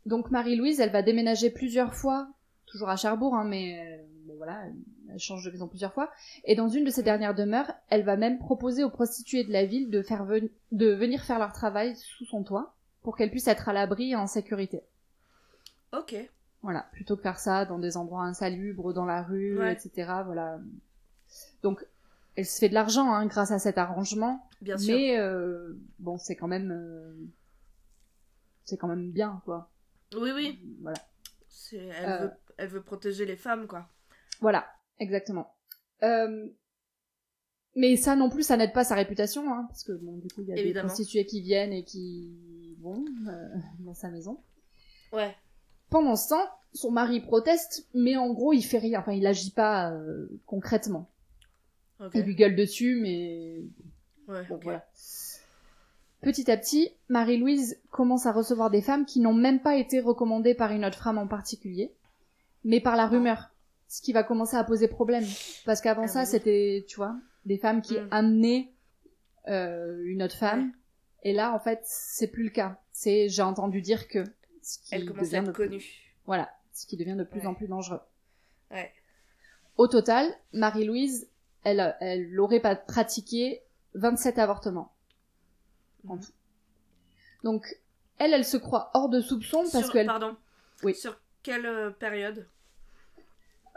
[0.06, 2.28] Donc Marie-Louise, elle va déménager plusieurs fois,
[2.66, 4.64] toujours à Cherbourg, hein, mais bon, voilà,
[5.12, 6.10] elle- change de maison plusieurs fois.
[6.44, 9.64] Et dans une de ses dernières demeures, elle va même proposer aux prostituées de la
[9.66, 13.48] ville de, faire ven- de venir faire leur travail sous son toit, pour qu'elles puissent
[13.48, 14.82] être à l'abri et en sécurité.
[15.92, 16.14] Ok.
[16.62, 19.72] Voilà, plutôt que faire ça dans des endroits insalubres, dans la rue, Ouais.
[19.72, 20.12] etc.
[20.26, 20.58] Voilà.
[21.62, 21.84] Donc,
[22.36, 24.94] elle se fait de l'argent hein, grâce à cet arrangement, Bien sûr.
[24.94, 27.14] mais euh, bon, c'est quand même, euh,
[28.64, 29.70] c'est quand même bien, quoi.
[30.16, 30.60] Oui, oui.
[30.82, 30.98] Voilà.
[31.72, 32.18] Elle, Euh.
[32.24, 33.88] veut, elle veut protéger les femmes, quoi.
[34.40, 34.66] Voilà,
[35.00, 35.54] exactement.
[36.02, 36.48] Euh,
[37.76, 40.42] mais ça non plus, ça n'aide pas sa réputation, hein, parce que bon, du coup,
[40.42, 40.84] il y a Évidemment.
[40.84, 43.48] des prostituées qui viennent et qui vont euh,
[43.80, 44.42] dans sa maison.
[45.12, 45.34] Ouais.
[45.88, 49.00] Pendant ce temps, son mari proteste, mais en gros, il fait rien.
[49.00, 51.10] Enfin, il agit pas euh, concrètement.
[52.00, 52.12] Ok.
[52.14, 53.62] Il lui gueule dessus, mais
[54.28, 54.86] Ouais, bon, voilà.
[56.22, 60.54] Petit à petit, Marie-Louise commence à recevoir des femmes qui n'ont même pas été recommandées
[60.54, 61.92] par une autre femme en particulier,
[62.62, 63.50] mais par la rumeur.
[63.92, 65.24] Ce qui va commencer à poser problème.
[65.66, 66.26] Parce qu'avant Ah ça, oui.
[66.26, 68.08] c'était, tu vois, des femmes qui Mm.
[68.12, 68.72] amenaient
[69.48, 70.72] euh, une autre femme.
[71.24, 72.78] Et là, en fait, c'est plus le cas.
[72.92, 74.22] C'est, j'ai entendu dire que
[74.62, 75.84] ce qui Elle commence à être plus- connue.
[76.26, 77.46] Voilà, ce qui devient de plus Ouais.
[77.46, 78.00] en plus dangereux.
[78.70, 78.92] Ouais.
[79.76, 81.28] Au total, Marie-Louise,
[81.64, 83.60] elle, elle aurait pas pratiqué
[83.94, 84.92] 27 avortements.
[86.06, 86.20] En Mhm.
[86.22, 86.32] tout.
[87.42, 87.76] Donc,
[88.18, 90.06] elle, elle se croit hors de soupçon parce Sur- qu'elle...
[90.06, 90.36] Pardon.
[90.84, 90.94] Oui.
[90.94, 92.46] Sur quelle euh, période?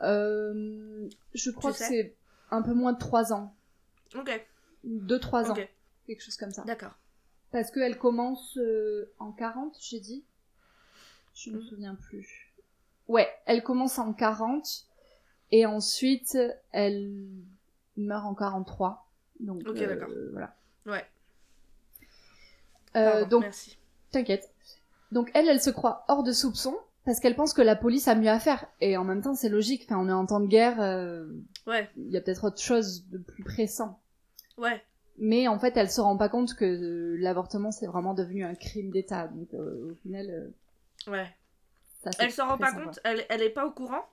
[0.01, 2.15] Euh, je crois Tu que sais c'est
[2.51, 3.55] un peu moins de 3 ans.
[4.15, 4.47] Ok.
[4.85, 5.69] 2-3 ans, Ok.
[6.07, 6.63] quelque chose comme ça.
[6.63, 6.93] D'accord.
[7.51, 10.23] Parce qu'elle commence euh, en 40, j'ai dit
[11.35, 11.63] Je me Mhm.
[11.67, 12.53] souviens plus.
[13.07, 14.85] Ouais, elle commence en 40
[15.51, 16.37] et ensuite
[16.71, 17.11] elle
[17.97, 19.07] meurt en 43.
[19.39, 20.09] Donc, Ok, euh, d'accord.
[20.31, 20.55] voilà.
[20.85, 21.05] Ouais.
[22.95, 23.77] Euh, Pardon, donc, Merci.
[24.11, 24.53] T'inquiète.
[25.11, 28.15] Donc elle, elle se croit hors de soupçon parce qu'elle pense que la police a
[28.15, 28.65] mieux à faire.
[28.81, 29.83] Et en même temps, c'est logique.
[29.85, 30.81] Enfin, on est en temps de guerre.
[30.81, 31.27] euh,
[31.67, 31.89] Ouais.
[31.97, 33.99] Il y a peut-être autre chose de plus pressant.
[34.57, 34.81] Ouais.
[35.17, 38.55] Mais en fait, elle se rend pas compte que euh, l'avortement c'est vraiment devenu un
[38.55, 39.27] crime d'État.
[39.27, 41.27] Donc euh, au final, euh, Ouais.
[42.03, 42.09] ça.
[42.19, 42.99] Elle s'en rend pas compte?
[43.03, 44.05] Elle, elle est pas au courant?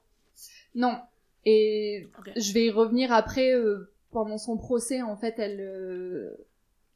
[0.75, 0.99] Non.
[1.47, 2.31] Et Ok.
[2.37, 5.01] je vais y revenir après euh, pendant son procès.
[5.03, 6.37] En fait, elle, euh,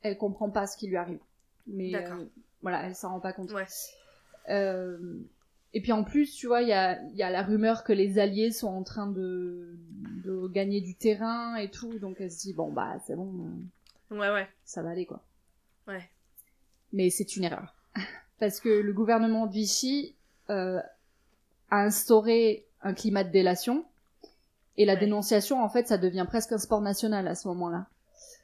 [0.02, 1.20] elle comprend pas ce qui lui arrive.
[1.66, 2.18] Mais D'accord.
[2.60, 3.52] voilà, elle s'en rend pas compte.
[3.52, 3.64] Ouais.
[4.50, 4.98] Euh,
[5.74, 8.18] et puis en plus, tu vois, il y a, y a la rumeur que les
[8.18, 9.76] Alliés sont en train de,
[10.24, 13.32] de gagner du terrain et tout, donc elle se dit bon bah c'est bon,
[14.12, 14.48] euh, Ouais, ouais.
[14.64, 15.20] ça va aller quoi.
[15.88, 16.08] Ouais.
[16.92, 17.74] Mais c'est une erreur
[18.40, 20.14] parce que le gouvernement de Vichy
[20.50, 20.80] euh,
[21.70, 23.84] a instauré un climat de délation
[24.76, 25.00] et la Ouais.
[25.00, 27.86] dénonciation en fait ça devient presque un sport national à ce moment-là.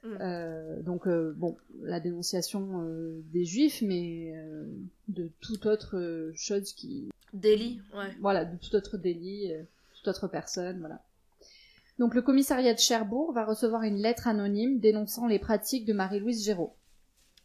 [0.03, 0.17] Mm.
[0.21, 4.65] Euh, donc euh, bon, la dénonciation euh, des juifs, mais euh,
[5.09, 8.17] de toute autre euh, chose qui, Délit, ouais.
[8.21, 9.63] voilà, de tout autre délit, euh,
[9.95, 11.03] toute autre personne, voilà.
[11.99, 16.45] Donc le commissariat de Cherbourg va recevoir une lettre anonyme dénonçant les pratiques de Marie-Louise
[16.45, 16.75] Géraud.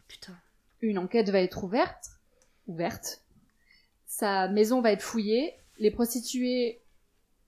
[0.08, 0.36] Putain.
[0.80, 2.06] Une enquête va être ouverte,
[2.66, 3.22] ouverte.
[4.06, 6.80] Sa maison va être fouillée, les prostituées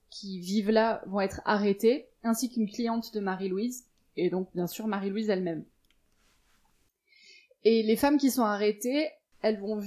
[0.09, 4.87] qui vivent là vont être arrêtées, ainsi qu'une cliente de Marie-Louise, et donc bien sûr
[4.87, 5.65] Marie-Louise elle-même.
[7.63, 9.09] Et les femmes qui sont arrêtées,
[9.41, 9.81] elles vont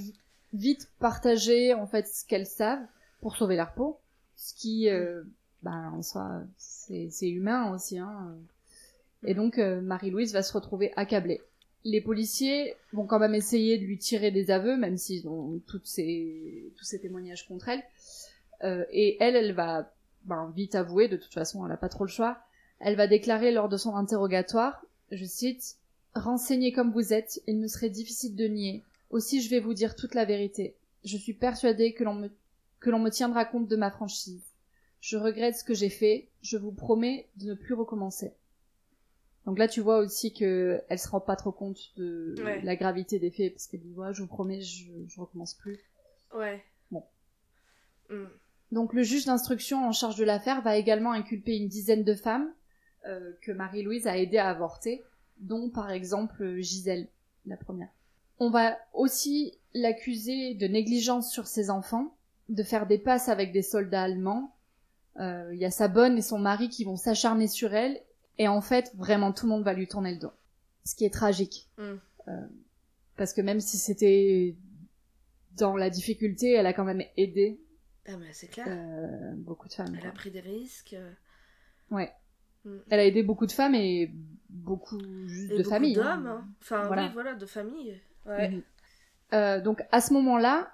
[0.53, 2.87] vite partager en fait ce qu'elles savent
[3.21, 4.01] pour sauver leur peau,
[4.37, 5.23] ce qui, euh,
[5.63, 7.99] bah, en soi, c'est humain aussi.
[7.99, 8.35] Hein.
[9.25, 11.41] Et donc euh, Marie-Louise va se retrouver accablée.
[11.85, 15.87] Les policiers vont quand même essayer de lui tirer des aveux, même s'ils ont toutes
[15.87, 17.83] ces, tous ces témoignages contre elle.
[18.63, 19.93] Euh, et elle, elle va
[20.25, 22.39] ben, vite avouer, de toute façon, elle a pas trop le choix.
[22.79, 25.77] Elle va déclarer lors de son interrogatoire, je cite,
[26.15, 28.85] Renseignée comme vous êtes, il me serait difficile de nier.
[29.13, 30.75] Aussi, je vais vous dire toute la vérité.
[31.05, 32.31] Je suis persuadée que l'on me,
[32.81, 34.43] que l'on me tiendra compte de ma franchise.
[35.01, 36.29] Je regrette ce que j'ai fait.
[36.43, 38.33] Je vous promets de ne plus recommencer.
[39.45, 42.63] Donc là, tu vois aussi que elle se rend pas trop compte de Ouais.
[42.63, 45.79] la gravité des faits, parce qu'elle dit, ouais, je vous promets, je, je recommence plus.
[46.35, 46.63] Ouais.
[46.93, 47.05] Bon.
[48.09, 48.27] Mm.
[48.71, 52.51] Donc le juge d'instruction en charge de l'affaire va également inculper une dizaine de femmes
[53.07, 55.03] euh, que Marie-Louise a aidé à avorter,
[55.39, 57.09] dont par exemple Gisèle,
[57.45, 57.91] la première.
[58.39, 62.17] On va aussi l'accuser de négligence sur ses enfants,
[62.49, 64.55] de faire des passes avec des soldats allemands.
[65.21, 68.01] Euh, Il y a sa bonne et son mari qui vont s'acharner sur elle,
[68.39, 70.33] et en fait, vraiment tout le monde va lui tourner le dos.
[70.85, 71.69] Ce qui est tragique.
[71.79, 71.83] Mm.
[72.29, 72.47] Euh,
[73.17, 74.57] parce que même si c'était
[75.57, 77.61] dans la difficulté, elle a quand même aidé
[78.07, 78.67] Ah, mais c'est clair.
[78.69, 79.93] euh, beaucoup de femmes.
[79.95, 80.09] Elle quoi.
[80.09, 80.97] a pris des risques.
[81.91, 82.11] Ouais.
[82.65, 82.79] mm.
[82.91, 84.11] Elle a aidé beaucoup de femmes et
[84.49, 85.99] beaucoup juste Et de beaucoup familles.
[86.01, 86.17] hein.
[86.17, 86.27] d'hommes.
[86.27, 86.49] hein.
[86.63, 87.07] Enfin, Voilà.
[87.07, 88.01] oui, voilà, de famille.
[88.27, 88.51] Ouais.
[88.51, 88.63] Mhm.
[89.35, 90.73] Euh, donc à ce moment-là,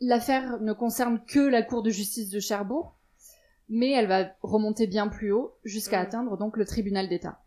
[0.00, 2.96] l'affaire ne concerne que la Cour de justice de Cherbourg,
[3.68, 6.06] mais elle va remonter bien plus haut jusqu'à Mhm.
[6.06, 7.40] atteindre donc le tribunal d'État.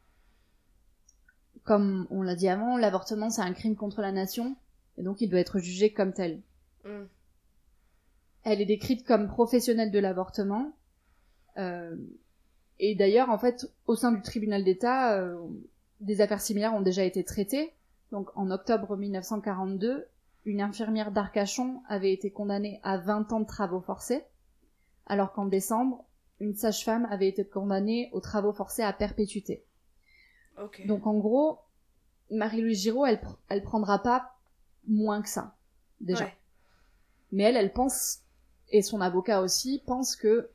[1.63, 4.55] Comme on l'a dit avant, l'avortement c'est un crime contre la nation
[4.97, 6.41] et donc il doit être jugé comme tel.
[6.85, 7.05] Mm.
[8.43, 10.71] Elle est décrite comme professionnelle de l'avortement.
[11.57, 11.95] Euh,
[12.77, 15.37] Et d'ailleurs, en fait, au sein du tribunal d'État, euh,
[16.01, 17.71] des affaires similaires ont déjà été traitées.
[18.11, 20.07] Donc en octobre 1942,
[20.45, 24.23] une infirmière d'Arcachon avait été condamnée à 20 ans de travaux forcés,
[25.07, 26.03] alors qu'en décembre,
[26.39, 29.63] une sage-femme avait été condamnée aux travaux forcés à perpétuité.
[30.61, 30.85] Ok.
[30.85, 31.59] Donc en gros,
[32.31, 34.35] Marie-Louise Giraud, elle, pr- elle prendra pas
[34.87, 35.55] moins que ça,
[36.01, 36.25] déjà.
[36.25, 36.37] Ouais.
[37.31, 38.19] Mais elle, elle pense,
[38.69, 40.49] et son avocat aussi, pense que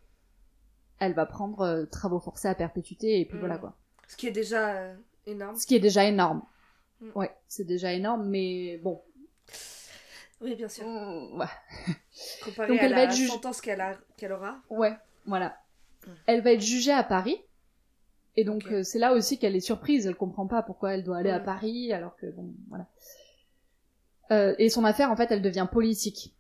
[0.99, 3.41] elle va prendre euh, travaux forcés à perpétuité, et puis Mm.
[3.41, 3.75] voilà quoi.
[4.07, 5.57] Ce qui est déjà euh, énorme.
[5.57, 6.43] Ce qui est déjà énorme.
[7.01, 7.11] Mm.
[7.15, 9.01] Ouais, c'est déjà énorme, mais bon.
[10.41, 10.87] Oui, bien sûr.
[10.87, 11.47] Mm, ouais.
[12.45, 14.61] Comparé Donc à elle la va être juge- sentence qu'elle a- qu'elle aura.
[14.71, 14.95] Ouais,
[15.27, 15.57] voilà.
[16.07, 16.11] Mm.
[16.27, 17.41] Elle va être jugée à Paris.
[18.37, 21.19] Et donc euh, c'est là aussi qu'elle est surprise, elle comprend pas pourquoi elle doit
[21.19, 21.41] aller à.
[21.41, 22.87] Paris alors que bon voilà.
[24.31, 26.33] Euh, et son affaire en fait elle devient politique.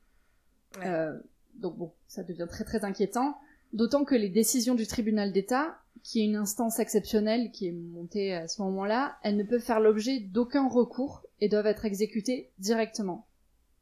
[0.79, 0.87] Ouais.
[0.87, 1.18] Euh,
[1.55, 3.37] donc bon, ça devient très très inquiétant,
[3.72, 8.35] d'autant que les décisions du tribunal d'État, qui est une instance exceptionnelle qui est montée
[8.35, 13.26] à ce moment-là, elles ne peuvent faire l'objet d'aucun recours et doivent être exécutées directement.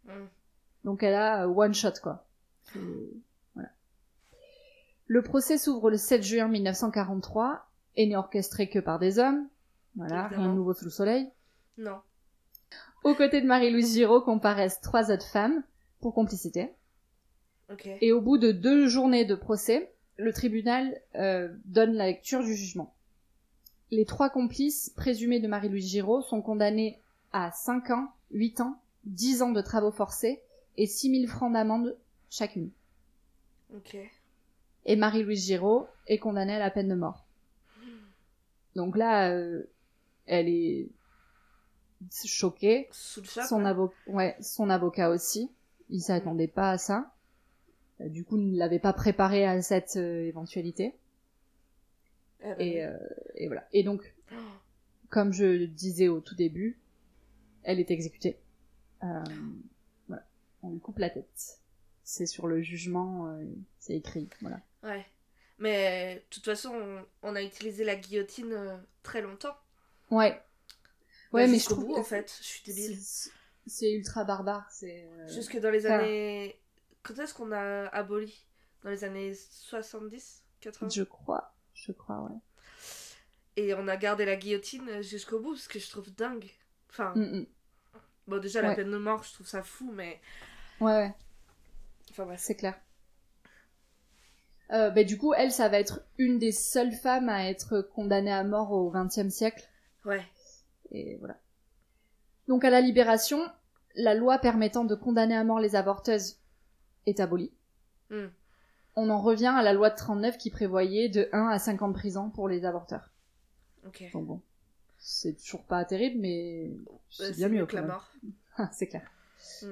[0.04, 0.26] Mm.
[0.84, 2.26] Donc elle a euh, one shot quoi.
[2.76, 3.22] Euh,
[3.54, 3.70] voilà.
[5.06, 9.48] Le procès s'ouvre le 7 juin 1943 et n'est orchestré que par des hommes.
[9.96, 10.52] Voilà, rien Évidemment.
[10.52, 11.30] de nouveau sous le soleil.
[11.76, 11.98] Non.
[13.04, 15.62] Aux côtés de Marie-Louise Giraud comparaissent trois autres femmes
[16.00, 16.72] pour complicité.
[17.70, 17.88] Ok.
[18.00, 22.54] Et au bout de deux journées de procès, le tribunal euh, donne la lecture du
[22.54, 22.94] jugement.
[23.90, 27.00] Les trois complices présumés de Marie-Louise Giraud sont condamnés
[27.32, 30.42] à 5 ans, 8 ans, 10 ans de travaux forcés
[30.76, 31.96] et 6 000 francs d'amende
[32.30, 32.70] chacune.
[33.74, 33.96] Ok.
[34.86, 37.24] Et Marie-Louise Giraud est condamnée à la peine de mort.
[38.76, 39.64] Donc là, euh,
[40.26, 40.88] elle est
[42.24, 42.88] choquée.
[42.92, 43.44] Sous le choc.
[43.44, 45.50] Son, avo- ouais, son avocat aussi.
[45.90, 47.12] Il s'attendait pas à ça.
[48.00, 50.94] Euh, Du coup, ne l'avait pas préparé à cette euh, éventualité.
[52.42, 52.80] Ah bah Et, oui.
[52.82, 52.96] euh,
[53.34, 53.66] et voilà.
[53.72, 54.34] Et donc, Oh.
[55.10, 56.78] comme je disais au tout début,
[57.64, 58.38] elle est exécutée.
[59.00, 60.24] Voilà.
[60.62, 61.58] On lui coupe la tête.
[62.04, 63.38] C'est sur le jugement,
[63.78, 64.28] c'est écrit.
[64.40, 64.60] Voilà.
[64.82, 65.04] Ouais.
[65.58, 69.56] Mais de toute façon, on, on a utilisé la guillotine euh, très longtemps.
[70.10, 70.30] Ouais.
[70.30, 70.44] Bah,
[71.32, 72.32] Ouais, mais je trouve bout, en fait.
[72.40, 72.98] Je suis débile.
[73.66, 74.66] c'est- ultra barbare.
[74.70, 75.04] C'est.
[75.04, 76.58] euh, Jusque dans les années.
[77.08, 78.44] Quand est-ce qu'on a aboli?
[78.84, 81.54] Dans les années 70 80 Je crois.
[81.74, 82.36] Je crois, ouais.
[83.56, 86.48] Et on a gardé la guillotine jusqu'au bout, ce que je trouve dingue.
[86.90, 87.46] Enfin, Mm, mm.
[88.28, 88.76] bon, déjà, la Ouais.
[88.76, 90.20] peine de mort, je trouve ça fou, mais.
[90.80, 91.14] Ouais, ouais.
[92.10, 92.40] Enfin, bref.
[92.40, 92.78] C'est clair.
[94.70, 98.32] Euh, bah, du coup, elle, ça va être une des seules femmes à être condamnée
[98.32, 99.66] à mort au XXe siècle.
[100.04, 100.24] Ouais.
[100.90, 101.38] Et voilà.
[102.48, 103.40] Donc, à la libération,
[103.94, 106.38] la loi permettant de condamner à mort les avorteuses
[107.06, 107.52] est abolie.
[108.10, 108.26] Hmm.
[108.96, 111.88] On en revient à la loi de 39 qui prévoyait de 1 à 5 ans
[111.88, 113.10] de prison pour les avorteurs.
[113.86, 114.04] Ok.
[114.12, 114.40] Bon, bon.
[114.98, 118.08] C'est toujours pas terrible, mais Euh, c'est bien mieux que la mort.
[118.60, 119.08] Ah, c'est clair.
[119.62, 119.66] Mm.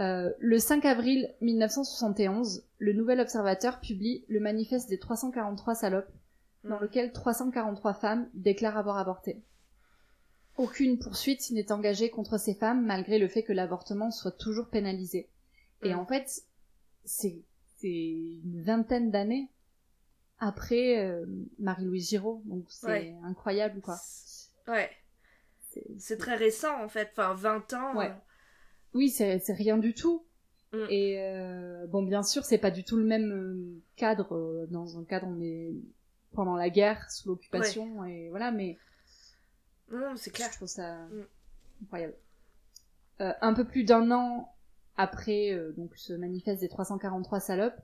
[0.00, 6.10] Euh, le 5 avril 1971, le Nouvel Observateur publie le manifeste des 343 salopes,
[6.64, 6.82] dans Mm.
[6.82, 9.40] lequel 343 femmes déclarent avoir avorté.
[10.58, 15.28] Aucune poursuite n'est engagée contre ces femmes malgré le fait que l'avortement soit toujours pénalisé.
[15.82, 15.98] Et Mm.
[15.98, 16.42] en fait,
[17.04, 17.42] c'est
[17.82, 19.48] une vingtaine d'années
[20.38, 21.26] après euh,
[21.58, 23.16] Marie-Louise Giraud, donc c'est Ouais.
[23.24, 23.96] incroyable quoi.
[24.68, 24.90] Ouais.
[25.98, 27.08] C'est- très récent, en fait.
[27.12, 27.96] Enfin, 20 ans.
[27.96, 28.10] Ouais.
[28.10, 28.14] euh,
[28.94, 30.24] Oui, c'est rien du tout.
[30.72, 30.84] Mm.
[30.90, 34.66] Et euh, bon, bien sûr, c'est pas du tout le même euh, cadre.
[34.70, 35.72] Dans un cadre, on est
[36.32, 38.76] pendant la guerre, sous l'occupation, et voilà, mais
[39.90, 40.48] Non, non, c'est clair.
[40.50, 41.26] je trouve ça Mm.
[41.84, 42.14] incroyable.
[43.20, 44.54] Un peu plus d'un an
[44.98, 47.80] après euh, donc ce manifeste des 343 salopes,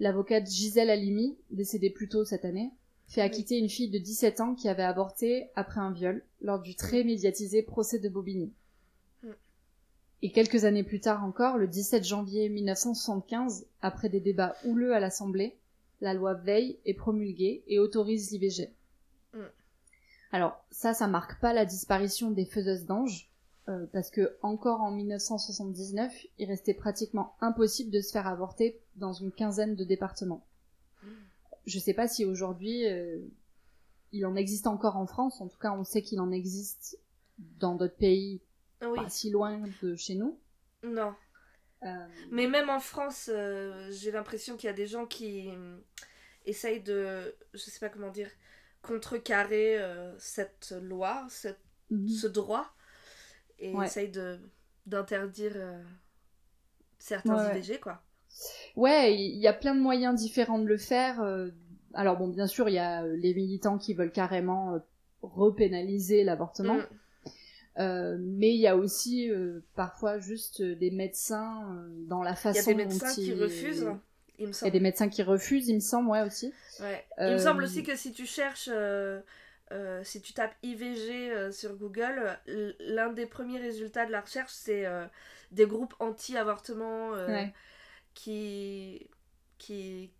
[0.00, 2.72] l'avocate Gisèle Halimi, décédée plus tôt cette année,
[3.06, 6.74] fait acquitter une fille de 17 ans qui avait avorté après un viol lors du
[6.74, 8.52] très médiatisé procès de Bobigny.
[9.22, 9.30] Mm.
[10.22, 14.98] Et quelques années plus tard encore, le 17 janvier 1975, après des débats houleux à
[14.98, 15.56] l'Assemblée,
[16.00, 18.72] la loi Veil est promulguée et autorise l'IVG.
[19.34, 19.38] Mm.
[20.32, 23.30] Alors ça, ça marque pas la disparition des faiseuses d'anges,
[23.68, 29.12] euh, parce que encore en 1979, il restait pratiquement impossible de se faire avorter dans
[29.12, 30.46] une quinzaine de départements.
[31.66, 33.18] Je sais pas si aujourd'hui euh,
[34.12, 36.98] il en existe encore en France, en tout cas on sait qu'il en existe
[37.38, 38.40] dans d'autres pays
[38.80, 39.00] Ah Oui.
[39.02, 40.38] pas si loin de chez nous.
[40.84, 41.12] Non.
[41.82, 43.28] Euh, Mais même en France,
[43.90, 45.76] j'ai l'impression qu'il y a des gens qui euh,
[46.44, 48.30] essayent de, je sais pas comment dire,
[48.82, 49.78] contrecarrer
[50.18, 51.58] cette loi, cette-
[51.90, 52.08] mhm.
[52.08, 52.72] ce droit,
[53.58, 53.86] et Ouais.
[53.86, 54.38] essayent de
[54.86, 55.82] d'interdire euh,
[56.98, 57.58] certains Ouais.
[57.58, 58.00] IVG, quoi.
[58.76, 61.20] Ouais, il y a plein de moyens différents de le faire.
[61.22, 61.48] euh,
[61.94, 64.78] alors bon, bien sûr, il y a euh, les militants qui veulent carrément
[65.22, 66.82] repénaliser l'avortement, Mm.
[67.78, 72.34] euh, mais il y a aussi euh, parfois juste des médecins euh, dans la Il
[72.34, 73.86] y a façon des dont médecins qui refusent,
[74.38, 74.72] il me Il y a semble.
[74.72, 76.52] des médecins qui refusent, il me semble, ouais aussi.
[76.80, 77.04] Ouais.
[77.20, 78.68] Il me semble aussi que si tu cherches,
[79.72, 82.38] euh, si tu tapes IVG euh, sur Google,
[82.80, 85.06] l'un des premiers résultats de la recherche, c'est euh,
[85.52, 87.52] des groupes anti-avortement Ouais.
[88.14, 89.08] qui.
[89.58, 90.12] qui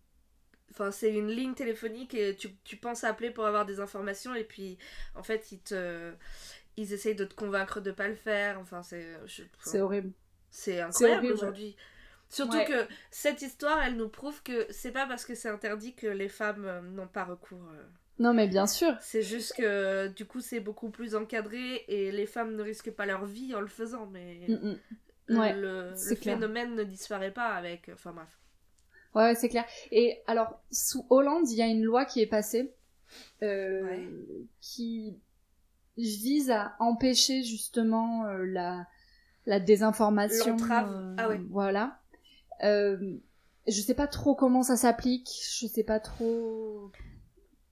[0.71, 4.43] Enfin, c'est une ligne téléphonique et tu, tu penses appeler pour avoir des informations et
[4.43, 4.77] puis
[5.15, 6.11] en fait ils te
[6.75, 8.59] ils essayent de te convaincre de pas le faire.
[8.59, 9.07] Enfin, c'est
[9.63, 10.11] C'est horrible.
[10.51, 11.33] c'est incroyable horrible.
[11.33, 11.75] aujourd'hui.
[12.29, 12.65] Surtout Ouais.
[12.65, 16.29] que cette histoire, elle nous prouve que c'est pas parce que c'est interdit que les
[16.29, 17.63] femmes n'ont pas recours.
[18.19, 18.95] Non, mais bien sûr.
[19.01, 23.05] C'est juste que du coup, c'est beaucoup plus encadré et les femmes ne risquent pas
[23.05, 24.07] leur vie en le faisant.
[24.07, 24.79] Mais Mm, mm.
[25.27, 27.89] le- Ouais, le, phénomène ne disparaît pas avec.
[27.93, 28.29] Enfin bref.
[29.13, 29.65] Ouais, ouais, c'est clair.
[29.91, 32.73] Et alors, sous Hollande, il y a une loi qui est passée
[33.43, 34.07] euh, Ouais.
[34.61, 35.15] qui
[35.97, 38.85] vise à empêcher justement euh, la,
[39.45, 40.51] la désinformation.
[40.51, 40.91] L'entrave.
[40.91, 41.39] euh, Ah ouais.
[41.49, 41.99] Voilà.
[42.63, 42.97] Euh,
[43.67, 45.29] je sais pas trop comment ça s'applique.
[45.59, 46.91] Je sais pas trop.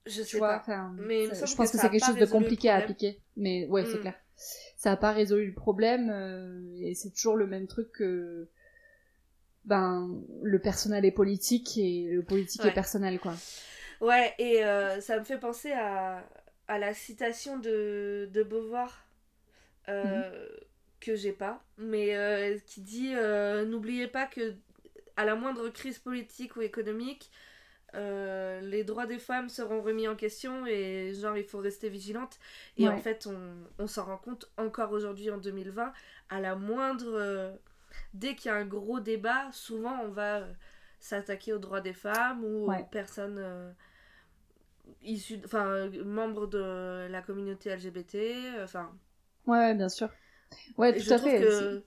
[0.06, 0.91] Je sais vois, pas.
[0.98, 3.20] Mais ça- je pense que c'est quelque chose de compliqué à appliquer.
[3.38, 4.02] Mais ouais, c'est Mm.
[4.02, 4.15] clair.
[4.78, 8.48] Ça a pas résolu le problème euh, et c'est toujours le même truc que
[9.65, 12.70] ben le personnel est politique et le politique Ouais.
[12.70, 13.34] est personnel quoi.
[14.02, 16.24] Ouais, et euh, ça me fait penser à,
[16.68, 19.06] à la citation de, de Beauvoir,
[19.89, 20.48] euh,
[21.00, 23.13] que j'ai pas, mais euh, qui dit
[23.68, 24.56] N'oubliez pas que
[25.18, 27.32] à la moindre crise politique ou économique,
[27.93, 32.39] euh, les droits des femmes seront remis en question et genre il faut rester vigilante.
[32.78, 32.89] Et Ouais.
[32.89, 33.38] en fait, on,
[33.80, 35.93] on s'en rend compte encore aujourd'hui en 2020,
[36.30, 37.06] à la moindre.
[37.13, 37.54] euh,
[38.13, 40.54] dès qu'il y a un gros débat, souvent on va euh,
[41.00, 42.82] s'attaquer aux droits des femmes ou Ouais.
[42.82, 43.76] aux personnes
[45.04, 48.62] issues, enfin membres de la communauté LGBT.
[48.63, 48.91] Enfin,
[49.48, 50.10] Ouais, bien sûr.
[50.78, 51.45] Ouais, tout je à trouve fait.
[51.45, 51.84] que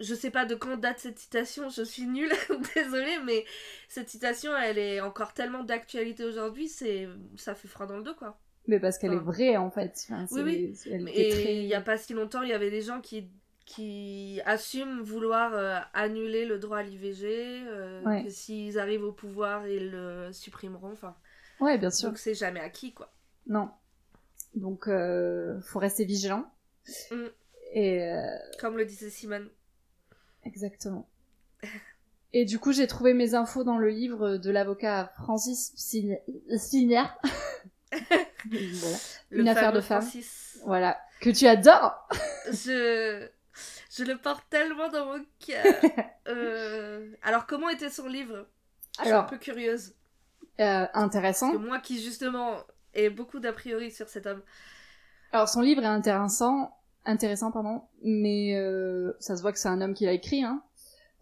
[0.00, 2.32] je sais pas de quand date cette citation, je suis nulle,
[2.74, 3.44] désolée, mais
[3.88, 8.14] cette citation, elle est encore tellement d'actualité aujourd'hui, c'est ça fait froid dans le dos
[8.14, 8.38] quoi.
[8.66, 10.06] Mais parce qu'elle est vraie en fait.
[10.10, 10.74] Enfin, oui.
[10.90, 11.56] Elle était Et très...
[11.56, 13.28] il y a pas si longtemps, il y avait des gens qui
[13.64, 17.26] qui assument vouloir euh, annuler le droit à l'IVG,
[17.66, 18.24] euh, Ouais.
[18.24, 20.92] que s'ils arrivent au pouvoir, ils le supprimeront.
[20.92, 21.14] Enfin,
[21.60, 22.08] Ouais, bien sûr.
[22.08, 23.12] donc c'est jamais acquis quoi.
[23.46, 23.70] Non.
[24.54, 26.50] Donc, euh, faut rester vigilant.
[27.10, 27.24] Mm.
[27.74, 28.22] Et euh,
[28.58, 29.50] Comme le disait Simone.
[30.48, 31.06] Exactement.
[32.32, 36.18] Et du coup, j'ai trouvé mes infos dans le livre de l'avocat Francis Sign-
[36.56, 37.16] Signard.
[38.50, 38.96] voilà.
[39.30, 40.02] Le Une affaire de femme.
[40.02, 40.58] Francis.
[40.64, 40.98] voilà.
[41.20, 42.08] Que tu adores
[42.50, 43.28] Je
[43.90, 45.64] je le porte tellement dans mon cœur.
[46.28, 48.46] Euh, Alors comment était son livre?
[48.98, 49.94] Je suis un Alors, peu curieuse.
[50.60, 51.52] euh, Parce intéressant.
[51.52, 52.58] que moi qui justement
[52.92, 54.42] ai beaucoup d'a priori sur cet homme.
[55.32, 59.80] Alors, son livre est intéressant, intéressant, pardon, mais euh, ça se voit que c'est un
[59.80, 60.62] homme qui l'a écrit, hein,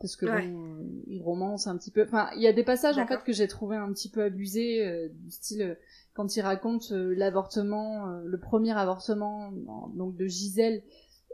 [0.01, 0.47] parce que Ouais.
[0.49, 2.03] bon, euh, il romance un petit peu.
[2.05, 4.85] Enfin, il y a des passages en fait que j'ai trouvé un petit peu abusés,
[4.87, 5.75] euh, du style euh,
[6.15, 10.83] quand il raconte euh, l'avortement, euh, le premier avortement, en- donc de Gisèle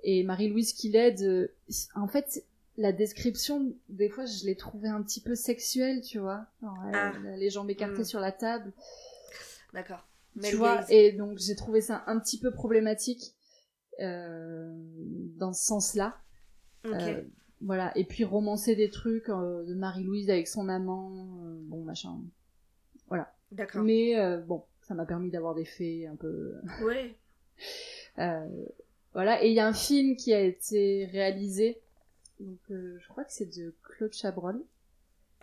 [0.02, 1.22] et Marie-Louise qui l'aide.
[1.22, 1.48] euh,
[1.94, 2.44] en fait,
[2.78, 6.94] la description, des fois, je l'ai trouvé un petit peu sexuelle, tu vois, Genre, elle-
[6.94, 7.12] Ah.
[7.20, 8.04] elle a les jambes écartées Mm.
[8.06, 8.72] sur la table
[9.74, 10.06] D'accord.
[10.42, 13.34] tu vois et donc j'ai trouvé ça un petit peu problématique
[13.98, 16.18] dans ce sens-là
[16.84, 16.92] Ok.
[16.94, 17.22] Euh,
[17.60, 21.12] voilà et puis romancer des trucs euh, de Marie-Louise avec son amant
[21.44, 22.18] euh, bon machin
[23.52, 23.82] D'accord.
[23.82, 27.14] mais euh, bon ça m'a permis d'avoir des faits un peu Oui.
[28.18, 28.48] euh,
[29.12, 31.80] voilà et il y a un film qui a été réalisé
[32.40, 34.64] donc euh, je crois que c'est de Claude Chabrol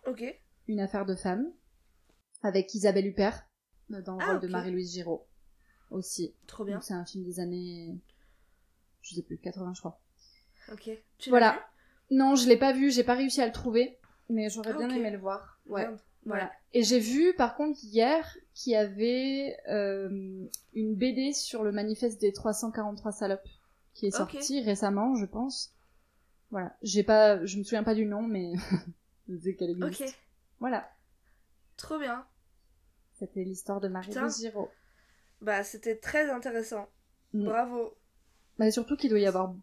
[0.07, 0.23] Ok.
[0.67, 1.51] une affaire de femme
[2.41, 3.43] avec Isabelle Huppert
[3.93, 4.47] euh, dans le Ah, rôle de.
[4.47, 5.25] Marie-Louise Giraud
[5.91, 6.81] aussi Trop bien.
[6.81, 7.95] C'est un film des années,
[9.01, 9.99] je sais plus, 80 je crois.
[10.71, 10.89] Ok.
[11.17, 11.53] Tu Voilà.
[11.53, 12.17] vu?
[12.17, 14.89] Non, je l'ai pas vu, j'ai pas réussi à le trouver, mais j'aurais Ah, bien
[14.89, 15.59] aimé le voir.
[15.67, 15.81] Ouais.
[15.81, 15.99] Merde.
[16.25, 16.45] Voilà.
[16.45, 16.51] Ouais.
[16.73, 22.19] Et j'ai vu par contre hier qu'il y avait euh, une BD sur le manifeste
[22.19, 23.47] des 343 salopes
[23.93, 24.31] qui est Ok.
[24.31, 25.73] sortie récemment, je pense.
[26.51, 26.75] Voilà.
[26.81, 28.53] J'ai pas, je me souviens pas du nom, mais
[29.29, 30.01] je sais qu'elle existe.
[30.01, 30.19] Ok.
[30.59, 30.91] Voilà.
[31.77, 32.25] Trop bien.
[33.13, 33.87] C'était l'histoire de.
[33.87, 34.69] Marie-Louise Giraud.
[35.41, 36.87] Bah c'était très intéressant.
[37.33, 37.45] Mm.
[37.45, 37.93] Bravo.
[38.59, 39.53] Mais surtout qu'il doit y avoir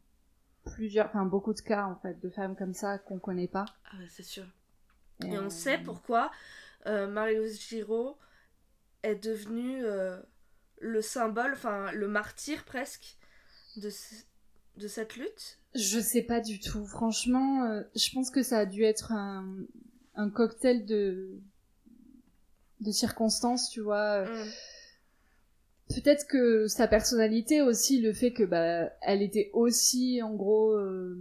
[0.65, 3.67] plusieurs, enfin beaucoup de cas en fait de femmes comme ça qu'on connaît pas.
[3.93, 4.45] Ah ouais, c'est sûr.
[5.23, 6.31] Et euh, on sait pourquoi
[6.87, 8.19] euh, Marie-Louise Giraud
[9.03, 10.19] est devenue euh,
[10.81, 13.17] le symbole, enfin le martyr presque
[13.77, 14.25] de, ce-
[14.77, 15.59] de cette lutte.
[15.75, 16.87] Je sais pas du tout.
[16.87, 19.47] Franchement, euh, je pense que ça a dû être un,
[20.15, 21.41] un cocktail de
[22.81, 24.25] de circonstances, tu vois.
[24.25, 24.51] Mm.
[25.89, 31.17] Peut-être que sa personnalité aussi, le fait que bah elle était aussi en gros euh,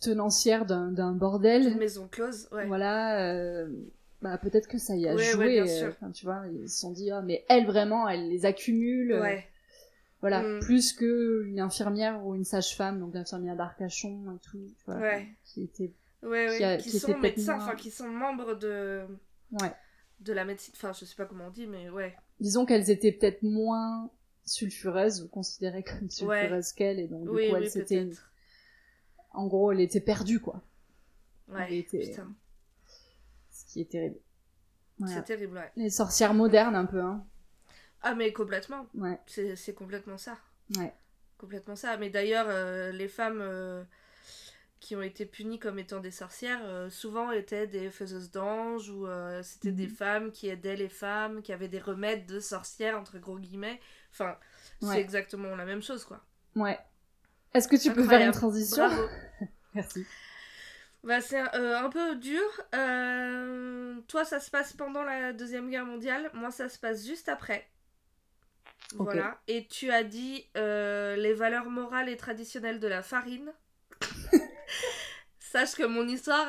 [0.00, 2.66] tenancière d'un d'un Une bordel, maison close, ouais.
[2.66, 3.20] voilà.
[3.32, 3.68] euh,
[4.20, 5.62] bah peut-être que ça y a Ouais, ouais, joué.
[5.62, 5.96] bien euh, sûr.
[6.14, 9.14] tu vois, ils se sont dit ah mais elle vraiment, elle les accumule.
[9.20, 9.44] Ouais.
[10.20, 10.60] Voilà, Mm.
[10.60, 14.58] plus que une infirmière ou une sage-femme, donc l'infirmière d'Arcachon et tout.
[14.78, 15.26] Tu vois, Ouais.
[15.44, 19.00] Qui était Qui a- qui, qui sont médecins, enfin qui sont membres de
[19.60, 19.72] ouais.
[20.20, 22.14] de la médecine, enfin je sais pas comment on dit, mais ouais.
[22.42, 24.10] Disons qu'elles étaient peut-être moins
[24.44, 27.70] sulfureuses ou considérées comme sulfureuses qu'elle et donc du oui, coup elle
[28.08, 28.18] oui,
[29.30, 30.60] en gros elle était perdue quoi.
[31.48, 32.34] Ouais, elle était- putain,
[33.50, 34.18] ce qui est terrible.
[34.98, 35.14] Voilà.
[35.16, 35.70] c'est terrible, ouais.
[35.76, 37.24] les sorcières modernes un peu hein.
[38.02, 39.18] Ah mais complètement, ouais.
[39.26, 40.36] C'est c'est complètement ça.
[40.76, 40.92] ouais.
[41.38, 41.96] Complètement ça.
[41.96, 43.82] Mais d'ailleurs, euh, les femmes euh,
[44.82, 49.06] qui ont été punies comme étant des sorcières, euh, souvent étaient des faiseuses d'anges ou
[49.06, 49.94] euh, c'était des Mhm.
[49.94, 53.80] femmes qui aidaient les femmes, qui avaient des remèdes de sorcières, entre gros guillemets.
[54.10, 54.36] Enfin,
[54.82, 54.94] Ouais.
[54.94, 56.20] c'est exactement la même chose, quoi.
[56.56, 56.78] ouais
[57.54, 59.08] est-ce que tu peux faire une transition Bravo.
[59.74, 60.06] merci
[61.04, 62.40] Bah, c'est euh, un peu dur.
[64.08, 66.30] Toi, ça se passe pendant la Deuxième Guerre mondiale.
[66.34, 67.68] Moi, ça se passe juste après.
[68.96, 69.40] Voilà.
[69.48, 73.52] Et tu as dit les valeurs morales et traditionnelles de la farine.
[75.52, 76.48] Sache que mon histoire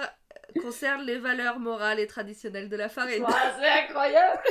[0.61, 3.25] concerne les valeurs morales et traditionnelles de la farine.
[3.59, 4.41] c'est incroyable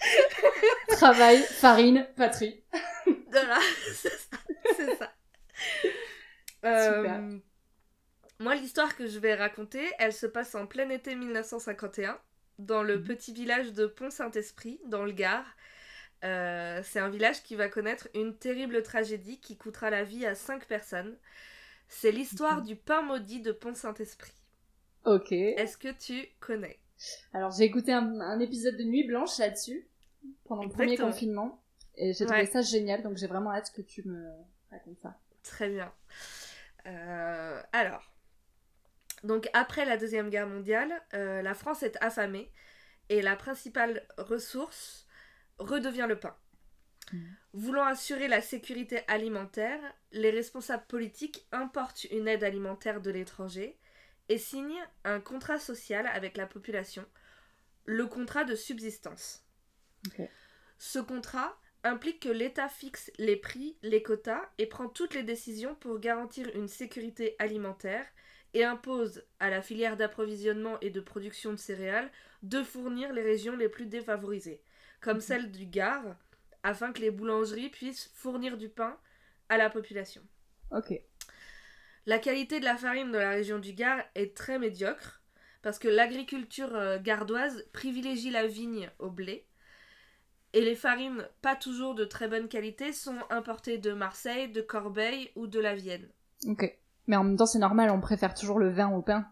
[0.90, 2.62] travail farine patrie
[3.30, 3.58] Voilà,
[3.94, 4.36] c'est ça.
[4.76, 5.12] c'est ça.
[6.64, 7.20] Euh, Super.
[8.40, 12.18] moi, l'histoire que je vais raconter, elle se passe en plein été 1951,
[12.58, 13.04] dans le Mhm.
[13.04, 15.46] petit village de Pont-Saint-Esprit, dans le Gard.
[16.24, 20.34] Euh, c'est un village qui va connaître une terrible tragédie qui coûtera la vie à
[20.34, 21.16] cinq personnes.
[21.88, 22.64] C'est l'histoire Mhm.
[22.66, 24.32] du pain maudit de Pont-Saint-Esprit.
[25.04, 26.78] ok Est-ce que tu connais?
[27.32, 29.86] Alors j'ai écouté un, un épisode de Nuit Blanche là-dessus
[30.44, 31.62] pendant le premier confinement
[31.94, 32.46] et j'ai trouvé Ouais.
[32.46, 34.28] ça génial donc j'ai vraiment hâte que tu me
[34.70, 35.92] racontes ça Très bien.
[36.86, 38.02] Euh, alors,
[39.24, 42.50] donc après la Deuxième Guerre mondiale, euh, la France est affamée
[43.08, 45.06] et la principale ressource
[45.58, 46.36] redevient le pain.
[47.12, 47.36] Mhm.
[47.54, 49.80] Voulant assurer la sécurité alimentaire,
[50.12, 53.78] les responsables politiques importent une aide alimentaire de l'étranger
[54.28, 57.06] et signent un contrat social avec la population,
[57.86, 59.44] le contrat de subsistance.
[60.78, 65.74] Ce contrat implique que l'État fixe les prix, les quotas et prend toutes les décisions
[65.76, 68.06] pour garantir une sécurité alimentaire
[68.54, 72.10] et impose à la filière d'approvisionnement et de production de céréales
[72.42, 74.62] de fournir les régions les plus défavorisées,
[75.00, 76.16] comme celle du Gard,
[76.68, 78.96] afin que les boulangeries puissent fournir du pain
[79.48, 80.22] à la population.
[80.70, 81.00] ok
[82.06, 85.22] La qualité de la farine de la région du Gard est très médiocre
[85.62, 89.46] parce que l'agriculture euh, gardoise privilégie la vigne au blé
[90.52, 95.30] et les farines pas toujours de très bonne qualité sont importées de Marseille, de Corbeil
[95.36, 96.08] ou de la Vienne.
[96.46, 96.78] Ok.
[97.06, 99.26] Mais en même temps, c'est normal, on préfère toujours le vin au pain.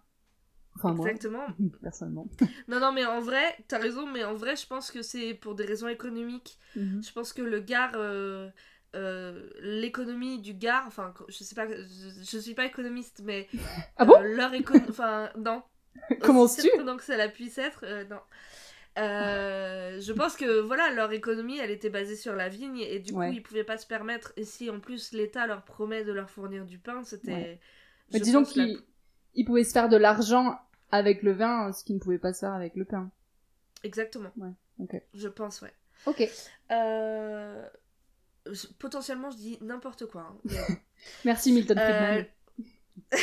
[0.77, 1.47] Enfin, moi, Exactement.
[1.83, 2.29] personnellement.
[2.68, 5.55] Non, non, mais en vrai, t'as raison, mais en vrai, je pense que c'est pour
[5.55, 6.59] des raisons économiques.
[6.77, 7.03] Mhm.
[7.03, 8.49] Je pense que le Gard, euh,
[8.95, 13.49] euh, l'économie du Gard, enfin, je sais pas, je, je suis pas économiste, mais
[13.97, 15.62] Ah bon euh, leur économie, enfin, non.
[16.20, 18.20] Comment sais-tu surprenant que cela puisse être, euh, non.
[18.99, 23.12] Euh, je pense que voilà leur économie elle était basée sur la vigne et du
[23.12, 23.29] Ouais.
[23.29, 26.31] coup ils pouvaient pas se permettre et si en plus l'État leur promet de leur
[26.31, 27.61] fournir du pain c'était
[28.11, 28.20] Ouais.
[28.20, 28.79] disons la- qu'ils
[29.35, 30.59] ils pouvaient se faire de l'argent
[30.93, 33.11] avec le vin, ce qu'ils ne pouvaient pas se faire avec le pain.
[33.82, 35.01] exactement Ouais, ok.
[35.14, 35.72] je pense ouais
[36.07, 36.28] Ok.
[36.70, 37.68] Euh,
[38.78, 40.74] potentiellement je dis n'importe quoi hein.
[41.24, 42.26] Merci Milton Euh, Friedman.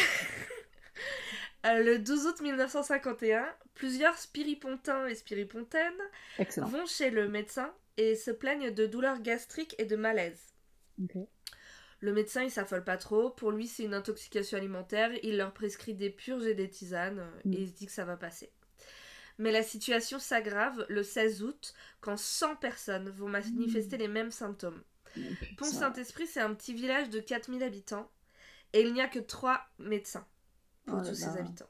[1.66, 5.94] euh, le 12 août 1951 plusieurs spiripontins et spiripontaines
[6.40, 6.68] Excellent.
[6.68, 10.40] vont chez le médecin et se plaignent de douleurs gastriques et de malaise.
[12.04, 15.94] Le médecin il s'affole pas trop, pour lui c'est une intoxication alimentaire, il leur prescrit
[15.96, 17.54] des purges et des tisanes Mm.
[17.54, 18.52] et il se dit que ça va passer.
[19.40, 24.84] Mais la situation s'aggrave le 16 août quand 100 personnes vont manifester les mêmes symptômes.
[25.58, 28.12] Pont-Saint-Esprit c'est un petit village de 4000 habitants
[28.74, 30.28] et il n'y a que 3 médecins
[30.86, 31.70] pour Oh tous ces habitants.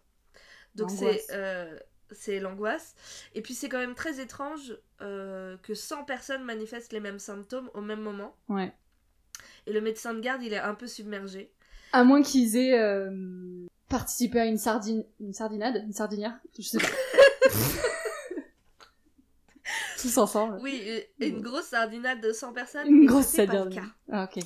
[0.76, 1.80] Donc c'est euh,
[2.12, 2.96] c'est l'angoisse.
[3.34, 7.70] Et puis c'est quand même très étrange euh, que 100 personnes manifestent les mêmes symptômes
[7.74, 8.36] au même moment.
[8.50, 8.74] Ouais.
[9.68, 11.52] Et le médecin de garde, il est un peu submergé.
[11.92, 16.80] À moins qu'ils aient euh, participé à une sardine, une sardinade, une sardinière, je sais
[16.80, 16.88] pas.
[20.02, 20.60] Tous ensemble.
[20.62, 22.88] Oui, une grosse sardinade de 100 personnes.
[22.88, 23.84] Une grosse sardinade.
[24.12, 24.44] Ah ok.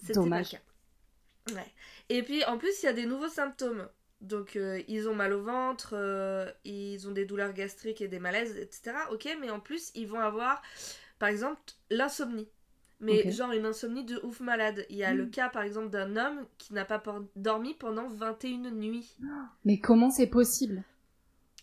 [0.00, 0.52] C'était Dommage.
[0.52, 0.58] pas
[1.48, 1.60] le cas.
[1.60, 1.66] Ouais.
[2.08, 3.86] Et puis en plus, il y a des nouveaux symptômes.
[4.20, 8.18] Donc euh, ils ont mal au ventre, euh, ils ont des douleurs gastriques et des
[8.18, 8.96] malaises, etc.
[9.12, 10.62] Ok, mais en plus ils vont avoir,
[11.18, 11.60] par exemple,
[11.90, 12.48] l'insomnie.
[13.00, 14.86] Mais genre une insomnie de ouf malade.
[14.88, 15.30] Il y a le Mm.
[15.30, 17.02] cas par exemple d'un homme qui n'a pas
[17.36, 19.16] dormi pendant 21 nuits.
[19.64, 20.82] Mais comment c'est possible?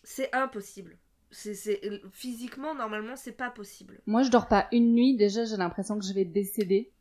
[0.03, 0.97] C'est impossible.
[1.31, 1.79] C'est, c'est-
[2.11, 4.01] Physiquement, normalement, c'est pas possible.
[4.05, 5.15] Moi, je dors pas une nuit.
[5.15, 6.91] Déjà, j'ai l'impression que je vais décéder.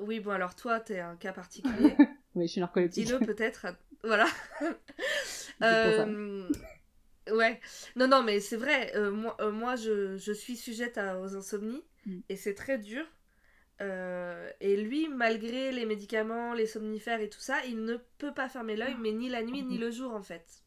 [0.00, 1.94] Oui, bon, alors toi, t'es un cas particulier.
[2.34, 3.04] Oui, je suis narcoleptique.
[3.06, 3.66] Dis-le peut-être.
[3.66, 4.26] à- Voilà.
[5.62, 6.48] Euh,
[7.30, 7.60] Ouais.
[7.96, 8.92] Non, non, mais c'est vrai.
[8.96, 12.20] euh, moi, euh, moi je, je suis sujette à- aux insomnies Mm.
[12.30, 13.04] et c'est très dur.
[13.80, 18.48] Euh, et lui, malgré les médicaments, les somnifères et tout ça, il ne peut pas
[18.48, 20.62] fermer l'œil, mais ni la nuit ni le jour en fait.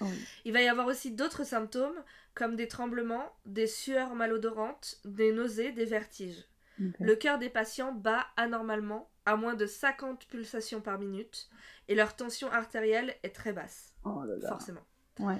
[0.00, 0.08] Oui.
[0.44, 2.02] Il va y avoir aussi d'autres symptômes
[2.34, 6.44] comme des tremblements, des sueurs malodorantes, des nausées, des vertiges.
[6.98, 11.48] Le cœur des patients bat anormalement, à moins de 50 pulsations par minute,
[11.86, 14.48] et leur tension artérielle est très basse, Oh là là.
[14.48, 14.84] forcément.
[15.20, 15.36] Ouais.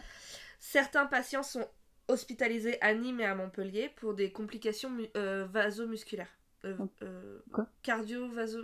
[0.61, 1.67] Certains patients sont
[2.07, 6.33] hospitalisés à Nîmes et à Montpellier pour des complications euh, vasomusculaires.
[6.65, 8.61] Euh, euh, Quoi Cardio-vaso...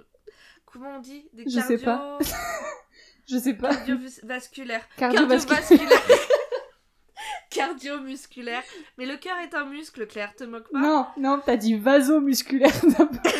[0.64, 2.18] Comment on dit Des Je sais pas.
[3.28, 3.74] Je sais pas.
[3.74, 4.88] Cardiovasculaire.
[4.96, 5.88] Cardiovasculaire.
[7.51, 8.62] Cardiomusculaire.
[8.96, 10.78] Mais le cœur est un muscle, Claire, te moque pas.
[10.78, 13.20] Non, non, t'as dit vasomusculaire d'abord.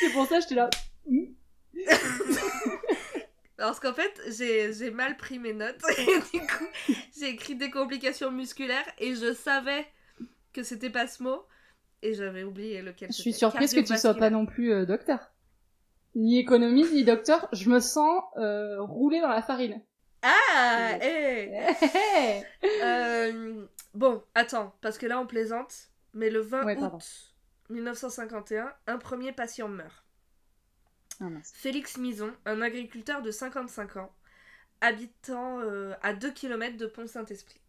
[0.00, 0.68] C'est pour ça que j'étais là.
[3.56, 5.80] Parce qu'en fait, j'ai j'ai mal pris mes notes.
[5.96, 6.66] Et du coup,
[7.16, 9.86] j'ai écrit des complications musculaires et je savais
[10.52, 11.46] que c'était pas ce mot.
[12.02, 15.30] Et j'avais oublié lequel Je suis surprise que tu sois pas non plus euh, docteur.
[16.14, 17.48] Ni économiste, ni docteur.
[17.52, 19.80] Je me sens euh, roulée dans la farine.
[20.22, 21.50] Ah eh.
[21.82, 22.44] Hey
[22.82, 25.88] Euh, Bon, attends, parce que là on plaisante.
[26.14, 26.96] Mais le 20 Ouais, pardon.
[26.96, 27.34] août
[27.70, 30.04] 1951, un premier patient meurt.
[31.20, 31.26] Ah.
[31.42, 34.12] Félix Mison, un agriculteur de 55 ans,
[34.80, 37.60] habitant euh, à 2 km de Pont-Saint-Esprit.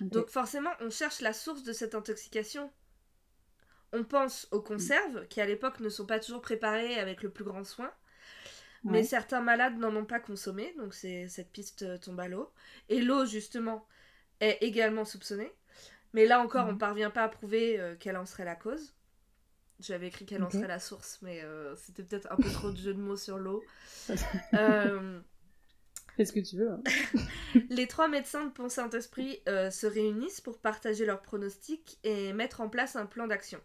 [0.00, 2.70] Donc forcément, on cherche la source de cette intoxication.
[3.92, 7.44] On pense aux conserves, qui à l'époque ne sont pas toujours préparées avec le plus
[7.44, 7.90] grand soin.
[8.88, 12.52] Mais certains malades n'en ont pas consommé, donc cette piste euh, tombe à l'eau.
[12.88, 13.86] Et l'eau, justement,
[14.40, 15.52] est également soupçonnée.
[16.14, 16.78] Mais là encore, on Mhm.
[16.78, 18.94] parvient pas à prouver euh, quelle en serait la cause.
[19.80, 22.78] J'avais écrit quelle en serait la source, mais euh, c'était peut-être un peu trop de
[22.78, 23.66] jeu de mots sur l'eau.
[24.54, 25.20] Euh,
[26.16, 26.70] Fais ce que tu veux.
[26.70, 26.82] hein.
[27.68, 32.68] les trois médecins de Pont-Saint-Esprit euh, se réunissent pour partager leurs pronostics et mettre en
[32.68, 33.60] place un plan d'action.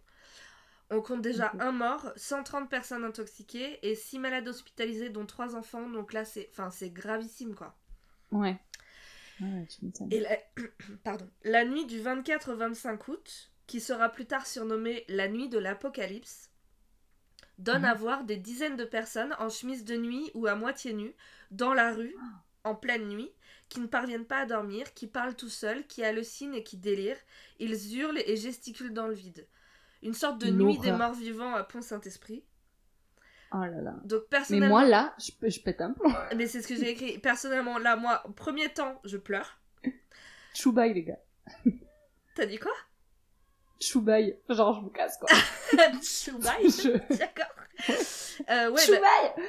[0.91, 1.61] On compte déjà Ok.
[1.61, 5.89] un mort, 130 personnes intoxiquées et 6 malades hospitalisés, dont 3 enfants.
[5.89, 7.75] Donc là, c'est enfin, c'est gravissime, quoi.
[8.31, 8.59] Ouais.
[9.39, 10.09] Ouais, tu m'étonnes.
[10.11, 10.37] Et la...
[11.03, 11.27] Pardon.
[11.43, 15.57] la nuit du 24 au 25 août, qui sera plus tard surnommée la nuit de
[15.57, 16.49] l'apocalypse,
[17.57, 17.85] donne Mhm.
[17.85, 21.15] à voir des dizaines de personnes en chemise de nuit ou à moitié nues,
[21.51, 22.15] dans la rue,
[22.63, 23.31] en pleine nuit,
[23.69, 27.17] qui ne parviennent pas à dormir, qui parlent tout seuls, qui hallucinent et qui délirent.
[27.59, 29.47] Ils hurlent et gesticulent dans le vide.
[30.03, 32.43] Une sorte de nuit des morts vivants à Pont-Saint-Esprit.
[33.53, 33.95] Oh là là.
[34.05, 36.11] Donc Mais personnellement, moi là, je, peux- je pète un plomb.
[36.37, 37.19] mais c'est ce que j'ai écrit.
[37.19, 39.57] Personnellement, là, moi, premier temps, je pleure.
[40.55, 41.19] Choubaille les gars.
[42.35, 42.71] T'as dit quoi?
[43.79, 44.37] Choubaille.
[44.49, 45.29] Genre je me casse quoi.
[46.01, 47.45] Choubaille Je- D'accord.
[48.49, 49.45] Euh, ouais, bah, Choubaille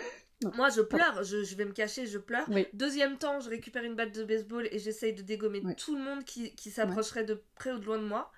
[0.57, 2.47] moi je pleure, je, je vais me cacher, je pleure.
[2.49, 2.67] Oui.
[2.73, 6.25] Deuxième temps, je récupère une batte de baseball et j'essaye de dégommer tout le monde
[6.25, 8.33] qui, qui s'approcherait de près ou de loin de moi.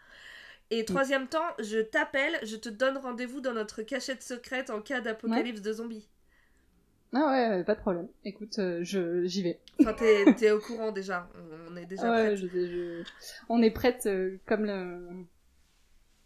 [0.70, 5.00] Et troisième temps, je t'appelle, je te donne rendez-vous dans notre cachette secrète en cas
[5.00, 6.08] d'apocalypse de zombies.
[7.12, 8.08] Ah ouais, pas de problème.
[8.24, 9.60] Écoute, euh, je j'y vais.
[9.80, 11.28] Enfin, t'es t'es au courant déjà,
[11.70, 12.36] on, est déjà ouais, prêts.
[12.36, 13.02] je, je-
[13.48, 15.08] On est prête euh, comme le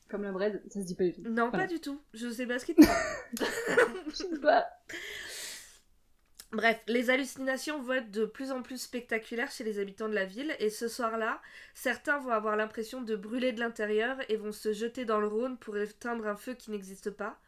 [0.09, 1.21] comme le bread, ça se dit pas du tout.
[1.25, 1.67] Non, Voilà.
[1.67, 2.81] pas du tout, je sais pas ce qui te.
[4.09, 4.67] Je sais pas.
[6.53, 10.25] Bref, les hallucinations vont être de plus en plus spectaculaires chez les habitants de la
[10.25, 11.43] ville, et ce soir-là,
[11.75, 15.59] certains vont avoir l'impression de brûler de l'intérieur et vont se jeter dans le Rhône
[15.59, 17.39] pour éteindre un feu qui n'existe pas.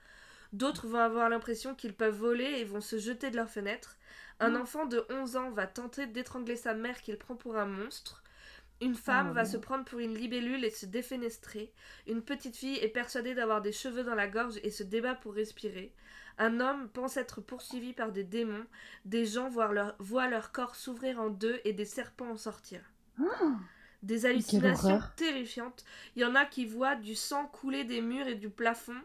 [0.53, 3.97] D'autres vont avoir l'impression qu'ils peuvent voler et vont se jeter de leurs fenêtres.
[4.39, 4.57] Un Oh.
[4.57, 8.23] enfant de 11 ans va tenter d'étrangler sa mère qu'il prend pour un monstre.
[8.83, 9.47] Une femme Oh va non.
[9.47, 11.73] se prendre pour une libellule et se défenestrer.
[12.07, 15.35] Une petite fille est persuadée d'avoir des cheveux dans la gorge et se débat pour
[15.35, 15.95] respirer.
[16.41, 18.67] Un homme pense être poursuivi par des démons.
[19.05, 22.81] Des gens voient leur, voient leur corps s'ouvrir en deux et des serpents en sortir.
[24.03, 25.85] Des hallucinations terrifiantes.
[26.17, 28.97] Il y en a qui voient du sang couler des murs et du plafond.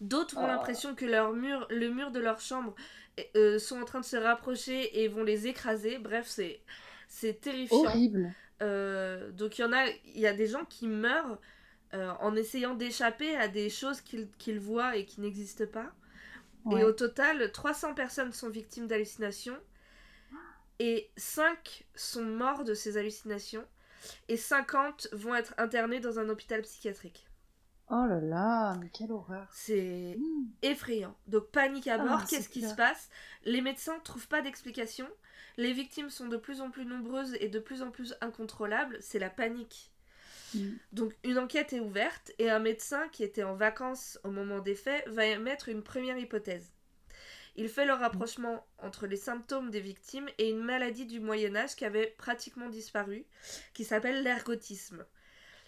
[0.00, 0.46] D'autres ont Oh.
[0.46, 2.74] l'impression que leur mur, le mur de leur chambre
[3.36, 5.98] euh, sont en train de se rapprocher et vont les écraser.
[5.98, 6.62] Bref, c'est
[7.08, 7.78] c'est terrifiant.
[7.86, 8.34] Horrible.
[8.62, 11.40] Euh, donc il y en a, il y a des gens qui meurent
[11.94, 15.92] euh, en essayant d'échapper à des choses qu'ils qu'ils voient et qui n'existent pas.
[16.70, 19.58] Et au total, 300 personnes sont victimes d'hallucinations.
[20.78, 23.66] Et 5 sont morts de ces hallucinations.
[24.28, 27.28] Et 50 vont être internés dans un hôpital psychiatrique.
[27.88, 29.48] Oh là là, mais quelle horreur.
[29.52, 30.46] C'est Mmh.
[30.62, 31.16] effrayant.
[31.26, 33.10] Donc panique à Ah, bord, qu'est-ce qui se passe?
[33.44, 35.06] Les médecins trouvent pas d'explication.
[35.58, 38.96] Les victimes sont de plus en plus nombreuses et de plus en plus incontrôlables.
[39.00, 39.91] C'est la panique.
[40.54, 40.72] Mm.
[40.92, 44.74] Donc une enquête est ouverte et un médecin qui était en vacances au moment des
[44.74, 46.72] faits va émettre une première hypothèse.
[47.56, 51.76] Il fait le rapprochement entre les symptômes des victimes et une maladie du Moyen Âge
[51.76, 53.26] qui avait pratiquement disparu,
[53.74, 55.04] qui s'appelle l'ergotisme,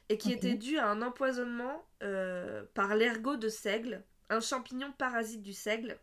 [0.08, 5.42] et qui était due à un empoisonnement euh, par l'ergot de seigle, un champignon parasite
[5.42, 5.98] du seigle,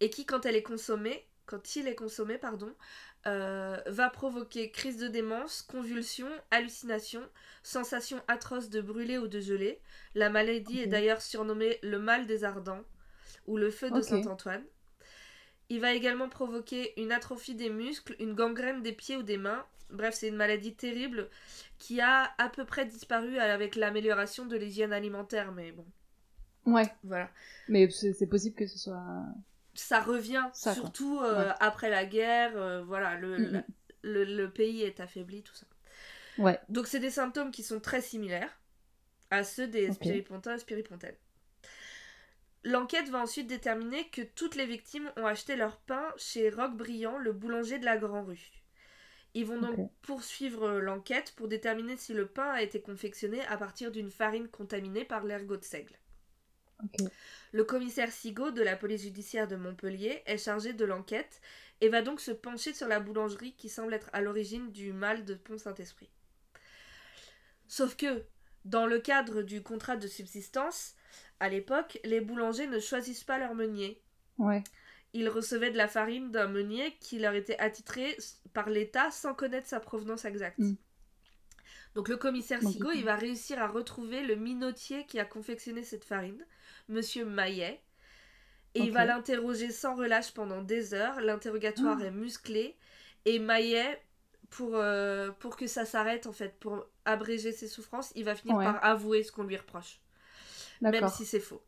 [0.00, 2.74] et qui, quand elle est consommée, quand il est consommé, pardon,
[3.26, 7.28] euh, va provoquer crise de démence, convulsions, hallucinations,
[7.62, 9.80] sensations atroces de brûler ou de geler.
[10.14, 12.82] La maladie est d'ailleurs surnommée le mal des ardents
[13.46, 14.00] ou le feu de.
[14.02, 14.64] Saint-Antoine.
[15.68, 19.64] Il va également provoquer une atrophie des muscles, une gangrène des pieds ou des mains.
[19.90, 21.28] Bref, c'est une maladie terrible
[21.78, 25.86] qui a à peu près disparu avec l'amélioration de l'hygiène alimentaire, mais bon,
[26.66, 27.30] Ouais, voilà.
[27.68, 29.02] mais c'est possible que ce soit.
[29.76, 31.54] Ça revient, Ça, surtout euh, Ouais.
[31.60, 33.62] après la guerre, euh, voilà, le, Mm,
[34.02, 35.66] le, le pays est affaibli, tout ça.
[36.38, 36.60] Ouais.
[36.68, 38.60] Donc c'est des symptômes qui sont très similaires
[39.30, 39.92] à ceux des Ok.
[39.92, 41.16] spiripontins et spiripontaines.
[42.64, 47.16] L'enquête va ensuite déterminer que toutes les victimes ont acheté leur pain chez Roch Briand,
[47.16, 48.52] le boulanger de la Grand Rue.
[49.34, 53.92] Ils vont donc poursuivre l'enquête pour déterminer si le pain a été confectionné à partir
[53.92, 55.94] d'une farine contaminée par l'ergot de seigle.
[57.52, 61.40] Le commissaire Sigaud de la police judiciaire de Montpellier est chargé de l'enquête
[61.80, 65.24] et va donc se pencher sur la boulangerie qui semble être à l'origine du mal
[65.24, 66.10] de Pont-Saint-Esprit.
[67.68, 68.24] Sauf que,
[68.64, 70.94] dans le cadre du contrat de subsistance,
[71.40, 74.02] à l'époque, les boulangers ne choisissent pas leur meunier.
[74.38, 74.62] Ouais.
[75.12, 78.16] Ils recevaient de la farine d'un meunier qui leur était attitré
[78.52, 80.58] par l'État sans connaître sa provenance exacte.
[80.58, 80.74] Mm.
[81.94, 86.04] Donc le commissaire Sigaud, il va réussir à retrouver le minotier qui a confectionné cette
[86.04, 86.44] farine,
[86.88, 87.80] Monsieur Maillet,
[88.74, 91.20] et il va l'interroger sans relâche pendant des heures.
[91.20, 92.76] L'interrogatoire est musclé,
[93.24, 94.00] et Maillet,
[94.50, 98.56] pour, euh, pour que ça s'arrête, en fait, pour abréger ses souffrances, il va finir
[98.56, 98.64] Ouais.
[98.64, 100.00] par avouer ce qu'on lui reproche,
[100.80, 101.62] même si c'est faux.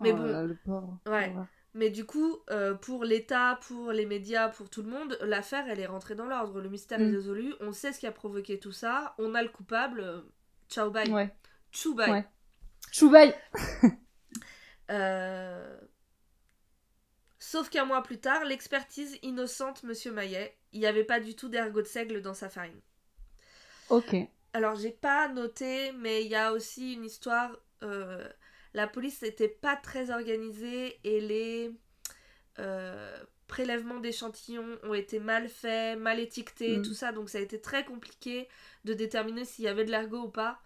[0.00, 0.98] Mais Oh bon, là le pauvre.
[1.06, 1.32] Ouais.
[1.74, 5.78] Mais du coup, euh, pour l'État, pour les médias, pour tout le monde, l'affaire, elle
[5.78, 6.60] est rentrée dans l'ordre.
[6.60, 7.14] Le mystère est Mm.
[7.14, 7.54] résolu.
[7.60, 9.14] On sait ce qui a provoqué tout ça.
[9.18, 10.24] On a le coupable.
[10.70, 11.10] Ciao, bye.
[11.10, 11.34] Ouais.
[11.72, 12.24] Tchou, bye.
[12.92, 13.34] Choubaï
[14.90, 15.78] Euh,
[17.38, 20.54] Sauf qu'un mois plus tard, l'expertise innocente Monsieur Maillet.
[20.72, 22.82] Il n'y avait pas du tout d'ergot de seigle dans sa farine.
[23.88, 24.14] Ok.
[24.52, 27.56] Alors, j'ai pas noté, mais il y a aussi une histoire.
[27.82, 28.26] euh,
[28.74, 31.72] la police n'était pas très organisée et les
[32.58, 36.82] euh, prélèvements d'échantillons ont été mal faits, mal étiquetés, Mm.
[36.82, 37.12] tout ça.
[37.12, 38.48] Donc, ça a été très compliqué
[38.84, 40.60] de déterminer s'il y avait de l'ergot ou pas.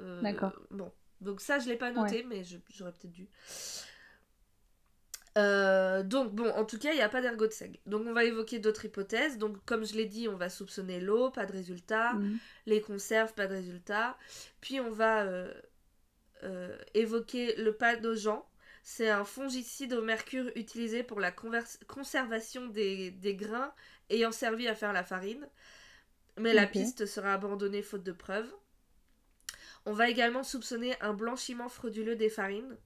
[0.00, 0.52] Euh, D'accord.
[0.70, 3.28] Bon, donc ça, je l'ai pas noté, mais j'aurais peut-être dû.
[5.38, 7.78] Euh, donc bon, en tout cas, il n'y a pas d'ergot de seigle.
[7.86, 9.38] Donc on va évoquer d'autres hypothèses.
[9.38, 12.38] Donc comme je l'ai dit, on va soupçonner l'eau, pas de résultat Mm.
[12.66, 14.18] les conserves, pas de résultat.
[14.60, 15.52] Puis on va euh,
[16.44, 18.42] euh, évoquer le panogen.
[18.82, 23.72] C'est un fongicide au mercure utilisé pour la conservation des, des grains
[24.10, 25.48] ayant servi à faire la farine.
[26.38, 28.52] Mais la piste sera abandonnée faute de preuves.
[29.86, 32.78] On va également soupçonner un blanchiment frauduleux des farines.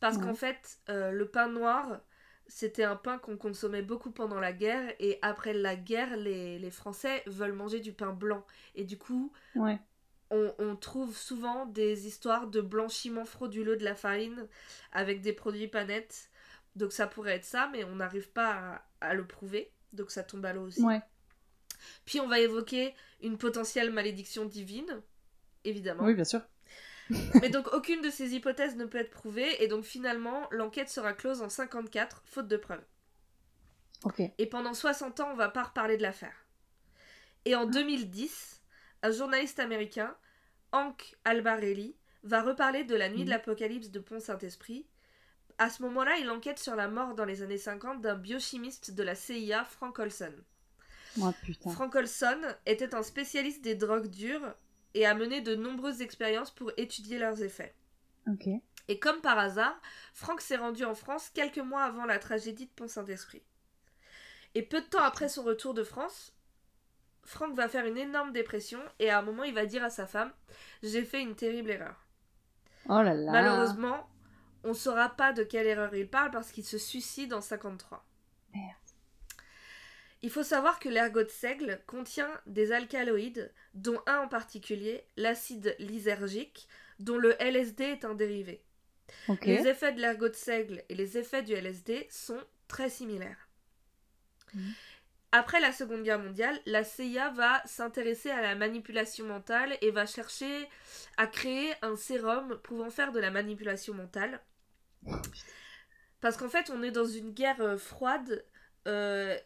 [0.00, 0.18] Parce Ouais.
[0.18, 2.00] qu'en fait, euh, le pain noir,
[2.46, 4.94] c'était un pain qu'on consommait beaucoup pendant la guerre.
[5.00, 8.44] Et après la guerre, les, les Français veulent manger du pain blanc.
[8.74, 9.78] Et du coup, Ouais.
[10.30, 14.48] on, on trouve souvent des histoires de blanchiment frauduleux de la farine
[14.92, 16.30] avec des produits pas nets.
[16.76, 19.72] Donc ça pourrait être ça, mais on n'arrive pas à, à le prouver.
[19.92, 20.86] Donc ça tombe à l'eau aussi.
[20.86, 21.02] Ouais.
[22.04, 25.02] Puis on va évoquer une potentielle malédiction divine,
[25.68, 26.04] évidemment.
[26.04, 26.40] Oui, bien sûr.
[27.40, 31.12] Mais donc aucune de ces hypothèses ne peut être prouvée, et donc finalement l'enquête sera
[31.14, 32.84] close en 54, faute de preuves.
[34.04, 34.20] Ok.
[34.38, 36.46] Et pendant 60 ans, on va pas reparler de l'affaire.
[37.44, 38.62] Et en 2010,
[39.02, 40.14] un journaliste américain,
[40.72, 43.30] Hank Albarelli, va reparler de la nuit de Mhm.
[43.30, 44.86] l'apocalypse de Pont-Saint-Esprit.
[45.56, 49.02] À ce moment-là, il enquête sur la mort dans les années 50 d'un biochimiste de
[49.02, 50.34] la CIA, Frank Olson.
[51.20, 51.70] Oh putain.
[51.70, 54.54] Frank Olson était un spécialiste des drogues dures
[54.94, 57.74] et a mené de nombreuses expériences pour étudier leurs effets.
[58.88, 59.78] Et comme par hasard,
[60.14, 63.42] Frank s'est rendu en France quelques mois avant la tragédie de Pont-Saint-Esprit.
[64.54, 66.34] Et peu de temps après son retour de France,
[67.22, 70.06] Frank va faire une énorme dépression et à un moment il va dire à sa
[70.06, 70.32] femme
[70.82, 72.06] J'ai fait une terrible erreur.
[72.88, 73.30] Oh là là.
[73.32, 74.08] Malheureusement,
[74.64, 78.04] on saura pas de quelle erreur il parle parce qu'il se suicide en 53.
[78.54, 78.87] Merde.
[80.22, 85.76] Il faut savoir que l'ergot de seigle contient des alcaloïdes, dont un en particulier, l'acide
[85.78, 88.62] lysergique, dont le LSD est un dérivé.
[89.42, 93.48] Les effets de l'ergot de seigle et les effets du LSD sont très similaires.
[94.54, 94.74] Mhm.
[95.30, 100.06] Après la Seconde Guerre mondiale, la CIA va s'intéresser à la manipulation mentale et va
[100.06, 100.68] chercher
[101.18, 104.40] à créer un sérum pouvant faire de la manipulation mentale.
[106.20, 108.44] Parce qu'en fait, on est dans une guerre euh, froide
[108.86, 109.36] euh,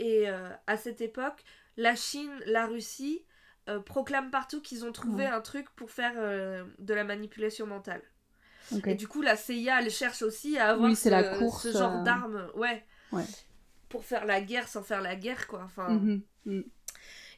[0.00, 1.44] et euh, à cette époque,
[1.76, 3.24] la Chine, la Russie
[3.68, 8.02] euh, proclament partout qu'ils ont trouvé un truc pour faire euh, de la manipulation mentale.
[8.86, 11.72] Et du coup, la CIA, elle cherche aussi à avoir Oui, ce, la course, ce
[11.72, 12.84] genre d'armes, ouais.
[13.12, 13.24] Ouais.
[13.88, 15.62] Pour faire la guerre sans faire la guerre, quoi.
[15.64, 16.64] Enfin, Mhm, mhm.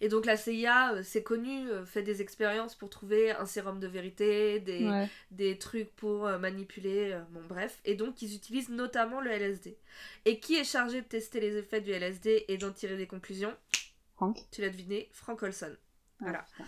[0.05, 3.78] Et donc la CIA, euh, c'est connu, euh, fait des expériences pour trouver un sérum
[3.80, 5.09] de vérité, des, Ouais.
[5.30, 7.80] des trucs pour euh, manipuler, bon bref.
[7.84, 9.78] Et donc ils utilisent notamment le LSD.
[10.24, 13.55] Et qui est chargé de tester les effets du LSD et d'en tirer des conclusions?
[14.16, 14.38] Franck.
[14.50, 15.70] Tu l'as deviné, Frank Olson.
[15.74, 16.44] Ah, Voilà.
[16.50, 16.64] putain.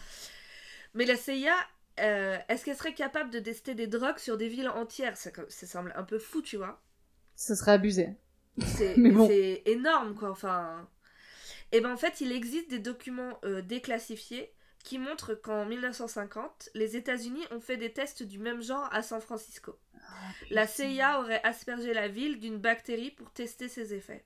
[0.94, 1.54] Mais la CIA,
[2.00, 5.16] euh, est-ce qu'elle serait capable de tester des drogues sur des villes entières?
[5.16, 6.80] Ça, ça semble un peu fou, tu vois.
[7.34, 8.10] Ce serait abusé.
[8.64, 9.26] C'est bon.
[9.26, 10.30] c'est énorme, quoi.
[10.30, 10.88] Enfin.
[11.72, 14.52] Et ben en fait, il existe des documents euh, déclassifiés
[14.84, 19.20] qui montrent qu'en 1950, les États-Unis ont fait des tests du même genre à San
[19.20, 19.78] Francisco.
[20.50, 24.24] La CIA aurait aspergé la ville d'une bactérie pour tester ses effets.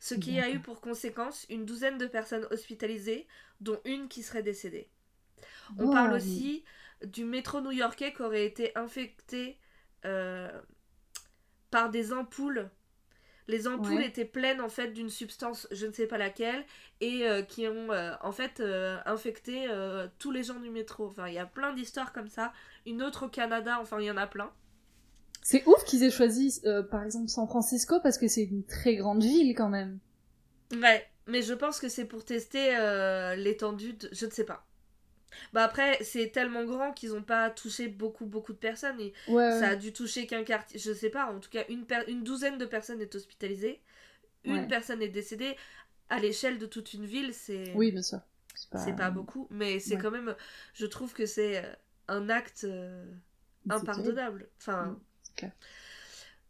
[0.00, 3.28] Ce qui a eu pour conséquence une douzaine de personnes hospitalisées,
[3.60, 4.88] dont une qui serait décédée.
[5.78, 5.90] On Wow.
[5.90, 6.64] parle aussi
[7.04, 9.58] du métro new-yorkais qui aurait été infecté
[10.06, 10.50] euh,
[11.70, 12.70] par des ampoules.
[13.50, 14.06] Les ampoules Ouais.
[14.06, 16.64] étaient pleines en fait d'une substance, je ne sais pas laquelle,
[17.00, 19.66] et euh, qui ont euh, en fait euh, infecté
[20.18, 21.06] tous les gens du métro.
[21.08, 22.52] Enfin, il y a plein d'histoires comme ça.
[22.86, 24.50] Une autre au Canada, enfin, il y en a plein.
[25.42, 29.22] C'est ouf qu'ils aient choisi, par exemple, San Francisco parce que c'est une très grande
[29.22, 29.98] ville quand même.
[30.72, 32.70] Ouais, mais je pense que c'est pour tester
[33.36, 34.08] l'étendue de...
[34.12, 34.64] Je ne sais pas.
[35.52, 39.00] Bah après, c'est tellement grand qu'ils n'ont pas touché beaucoup, beaucoup de personnes.
[39.00, 39.50] Et Ouais.
[39.58, 42.22] Ça a dû toucher qu'un quartier, je sais pas, en tout cas une, per- une
[42.24, 43.80] douzaine de personnes est hospitalisée,
[44.44, 44.68] une Ouais.
[44.68, 45.56] personne est décédée.
[46.08, 48.20] À l'échelle de toute une ville, c'est Oui, bien sûr.
[48.74, 50.34] C'est pas, beaucoup, mais c'est quand même,
[50.74, 51.72] je trouve que c'est euh,
[52.08, 53.04] un acte euh,
[53.68, 54.48] impardonnable.
[54.58, 54.98] Enfin,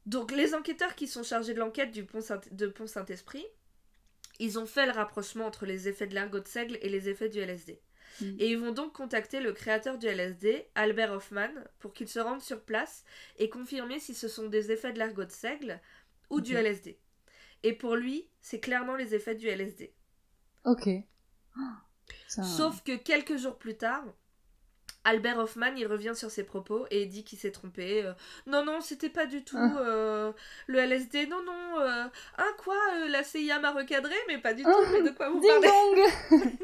[0.07, 3.45] donc les enquêteurs qui sont chargés de l'enquête du pont Saint- de Pont Saint-Esprit,
[4.39, 7.29] ils ont fait le rapprochement entre les effets de l'ergot de seigle et les effets
[7.29, 7.79] du LSD.
[8.21, 12.43] Et ils vont donc contacter le créateur du LSD, Albert Hoffman, pour qu'il se rende
[12.43, 13.05] sur place
[13.39, 15.81] et confirmer si ce sont des effets de l'ergot de seigle
[16.29, 16.55] ou du.
[16.55, 16.99] LSD.
[17.63, 19.93] Et pour lui, c'est clairement les effets du LSD.
[20.65, 20.89] Ok.
[22.29, 24.05] Sauf que quelques jours plus tard,
[25.05, 28.05] Albert Hoffman, il revient sur ses propos et dit qu'il s'est trompé.
[28.05, 28.13] euh,
[28.47, 29.79] non, non, c'était pas du tout Ah.
[29.81, 30.33] euh,
[30.67, 31.27] le LSD.
[31.27, 31.81] Non, non.
[31.81, 32.05] Euh,
[32.39, 34.69] hein, quoi euh, La CIA m'a recadré, mais pas du tout.
[34.71, 36.11] Ah, mais de quoi vous Ding parlez dong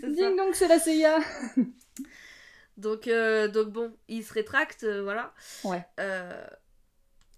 [0.02, 0.06] ça.
[0.08, 1.18] Ding dong, c'est la CIA
[2.76, 5.32] Donc, donc bon, il se rétracte, voilà.
[5.64, 5.84] Ouais.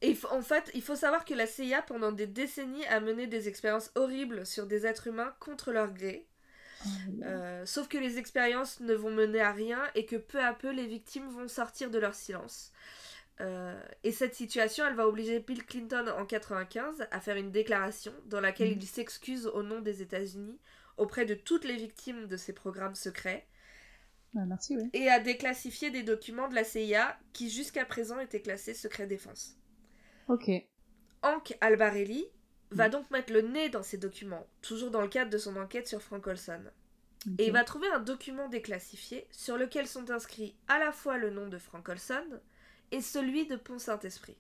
[0.02, 3.48] Et en fait, il faut savoir que la CIA, pendant des décennies, a mené des
[3.48, 6.26] expériences horribles sur des êtres humains contre leur gré.
[7.22, 10.70] Euh, sauf que les expériences ne vont mener à rien et que peu à peu
[10.70, 12.72] les victimes vont sortir de leur silence.
[13.40, 18.12] Euh, et cette situation, elle va obliger Bill Clinton en 95 à faire une déclaration
[18.26, 18.78] dans laquelle Mhm.
[18.80, 20.58] il s'excuse au nom des États-Unis
[20.98, 23.46] auprès de toutes les victimes de ces programmes secrets
[24.36, 24.90] Ah, merci, oui.
[24.92, 29.56] et à déclassifier des documents de la CIA qui jusqu'à présent étaient classés secret défense.
[30.28, 30.50] Ok.
[31.22, 32.26] Hank Albarelli
[32.70, 32.92] va Mhm.
[32.92, 36.00] donc mettre le nez dans ces documents, toujours dans le cadre de son enquête sur
[36.02, 36.62] Frank Olson.
[37.38, 41.28] Et il va trouver un document déclassifié sur lequel sont inscrits à la fois le
[41.30, 42.24] nom de Frank Olson
[42.92, 44.36] et celui de Pont Saint-Esprit.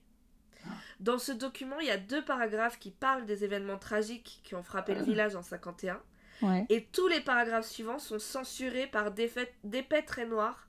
[0.98, 4.62] Dans ce document, il y a deux paragraphes qui parlent des événements tragiques qui ont
[4.62, 6.00] frappé le village en 51,
[6.42, 6.64] Ouais.
[6.70, 10.68] et tous les paragraphes suivants sont censurés par d'épais traits noirs,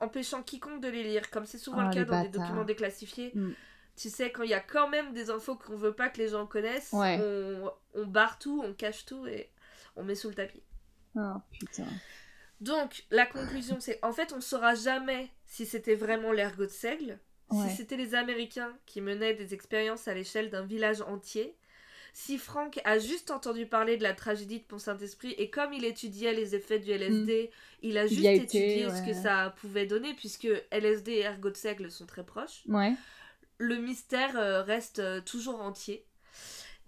[0.00, 3.32] empêchant quiconque de les lire, comme c'est souvent Oh, le cas dans des documents déclassifiés.
[3.34, 3.52] Mm.
[3.96, 6.28] Tu sais, quand il y a quand même des infos qu'on veut pas que les
[6.28, 7.18] gens connaissent, Ouais.
[7.20, 9.50] on, on barre tout, on cache tout et
[9.96, 10.62] on met sous le tapis.
[11.16, 11.86] Oh, putain.
[12.60, 17.18] Donc, la conclusion, c'est en fait, on saura jamais si c'était vraiment l'ergot de seigle,
[17.50, 17.68] Ouais.
[17.68, 21.56] si c'était les Américains qui menaient des expériences à l'échelle d'un village entier,
[22.12, 26.32] si Frank a juste entendu parler de la tragédie de Pont-Saint-Esprit et comme il étudiait
[26.32, 27.50] les effets du LSD,
[27.82, 28.06] il a Mm.
[28.06, 28.42] Il juste a été,
[28.80, 32.62] étudié ce que ça pouvait donner puisque LSD et ergot de seigle sont très proches.
[32.68, 32.94] Ouais.
[33.58, 36.04] Le mystère euh, reste euh, toujours entier.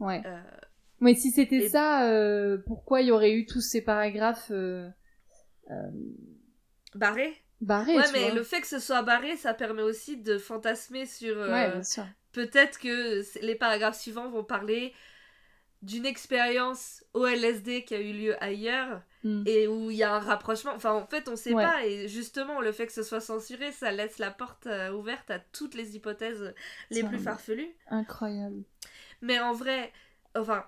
[0.00, 0.22] Ouais.
[0.24, 0.40] Euh,
[1.00, 2.08] Mais si c'était Et- ça,
[2.66, 4.88] pourquoi il y aurait eu tous ces paragraphes euh,
[6.94, 8.34] barré Ouais, mais vois.
[8.34, 11.36] le fait que ce soit barré, ça permet aussi de fantasmer sur.
[11.38, 12.06] euh, Ouais, bien sûr.
[12.32, 14.92] Peut-être que les paragraphes suivants vont parler
[15.82, 19.42] d'une expérience OLSD qui a eu lieu ailleurs Mm.
[19.46, 20.72] et où il y a un rapprochement.
[20.74, 21.64] Enfin, en fait, on sait Ouais.
[21.64, 21.84] pas.
[21.84, 25.38] Et justement, le fait que ce soit censuré, ça laisse la porte euh, ouverte à
[25.40, 26.54] toutes les hypothèses
[26.90, 27.74] les plus farfelues.
[27.90, 28.62] Incroyable.
[29.20, 29.92] Mais en vrai,
[30.36, 30.64] enfin,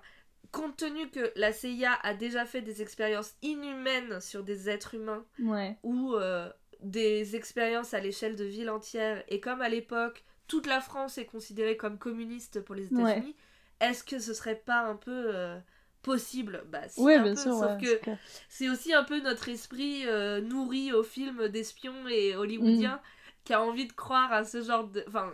[0.51, 5.23] compte tenu que la CIA a déjà fait des expériences inhumaines sur des êtres humains
[5.39, 5.77] Ouais.
[5.83, 6.49] ou euh,
[6.81, 11.25] des expériences à l'échelle de villes entières, et comme à l'époque, toute la France est
[11.25, 13.11] considérée comme communiste pour les Ouais.
[13.11, 13.35] États-Unis,
[13.79, 15.57] est-ce que ce serait pas un peu euh,
[16.01, 17.53] possible Bah, si, Ouais, un bien peu, sûr.
[17.53, 18.11] sauf ouais, que
[18.49, 23.43] c'est aussi un peu notre esprit euh, nourri aux films d'espions et hollywoodiens Mm.
[23.45, 25.03] qui a envie de croire à ce genre de.
[25.07, 25.33] Enfin.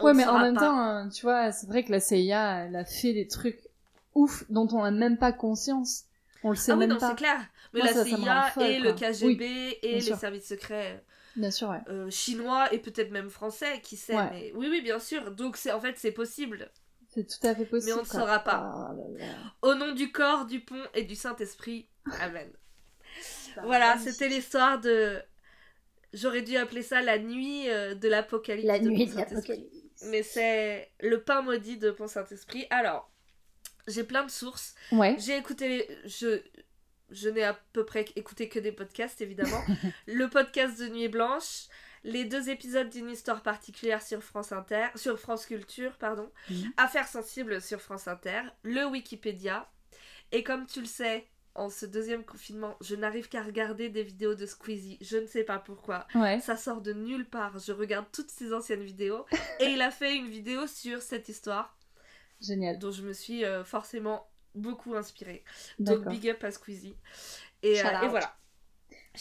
[0.00, 0.60] Ouais, mais en même pas.
[0.60, 3.60] temps, hein, tu vois, c'est vrai que la CIA, elle a fait des trucs
[4.14, 6.04] ouf dont on a même pas conscience.
[6.42, 7.10] On le sait Ah oui, même non, pas.
[7.10, 7.38] c'est clair.
[7.74, 8.92] Mais Moi, la ça, CIA folle, et le.
[8.94, 10.16] KGB et les sûr.
[10.16, 11.04] services secrets
[11.36, 11.80] Bien sûr, ouais.
[11.88, 14.16] euh, chinois et peut-être même français, qui sait.
[14.16, 14.30] Ouais.
[14.32, 15.30] Mais oui, oui, bien sûr.
[15.32, 16.70] Donc c'est en fait c'est possible.
[17.12, 17.92] C'est tout à fait possible.
[17.94, 18.72] Mais on ne saura pas.
[18.72, 19.34] Ah là là.
[19.62, 21.88] Au nom du corps, du pont et du Saint-Esprit.
[22.20, 22.50] Amen.
[23.64, 25.20] Voilà, c'était l'histoire de.
[26.12, 28.66] J'aurais dû appeler ça la nuit euh, de l'Apocalypse.
[28.66, 29.76] La de nuit de l'apocalypse.
[30.06, 32.66] Mais c'est le pain maudit de Pont Saint-Esprit.
[32.70, 33.10] Alors,
[33.86, 34.74] j'ai plein de sources.
[34.92, 35.16] Ouais.
[35.18, 35.98] J'ai écouté les...
[36.08, 36.40] Je...
[37.10, 39.60] Je n'ai à peu près écouté que des podcasts, évidemment.
[40.06, 41.66] le podcast de Nuit Blanche,
[42.04, 46.72] les deux épisodes d'une histoire particulière sur France Inter, sur France Culture, pardon, Mhm.
[46.76, 49.70] Affaires sensibles sur France Inter, le Wikipédia.
[50.32, 51.26] Et comme tu le sais,
[51.56, 54.96] en ce deuxième confinement, je n'arrive qu'à regarder des vidéos de Squeezie.
[55.00, 56.06] Je ne sais pas pourquoi.
[56.14, 56.38] Ouais.
[56.40, 57.58] Ça sort de nulle part.
[57.58, 59.26] Je regarde toutes ses anciennes vidéos.
[59.58, 61.76] et il a fait une vidéo sur cette histoire
[62.40, 62.78] Génial.
[62.78, 65.44] dont je me suis euh, forcément beaucoup inspirée.
[65.80, 66.94] Donc big up à Squeezie.
[67.62, 68.34] Et, euh, et voilà.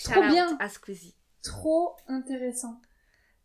[0.03, 0.57] Trop Shout out bien.
[0.59, 1.15] à Squeezie.
[1.41, 2.81] Trop intéressant.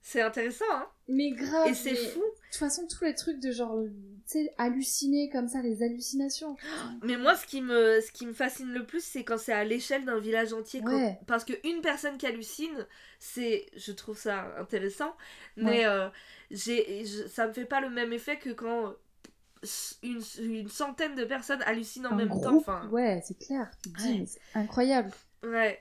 [0.07, 1.69] C'est intéressant, hein Mais grave.
[1.69, 2.19] Et c'est fou.
[2.21, 3.93] De toute façon, tous les trucs de genre, tu
[4.27, 6.57] sais, halluciner comme ça, les hallucinations.
[7.03, 9.65] Mais moi, ce qui me, ce qui me fascine le plus, c'est quand c'est à
[9.65, 10.83] l'échelle d'un village entier.
[10.85, 11.19] quand- Ouais.
[11.27, 12.87] Parce qu'une personne qui hallucine,
[13.19, 15.15] c'est, je trouve ça intéressant,
[15.57, 16.09] mais euh,
[16.51, 18.93] j'ai, je- ça me fait pas le même effet que quand euh,
[20.03, 22.57] une, une centaine de personnes hallucinent en Un même groupe, temps.
[22.59, 23.71] Enfin, ouais, c'est clair.
[23.83, 24.19] Tu te dis, Ouais.
[24.19, 25.11] mais c'est incroyable.
[25.43, 25.81] Ouais.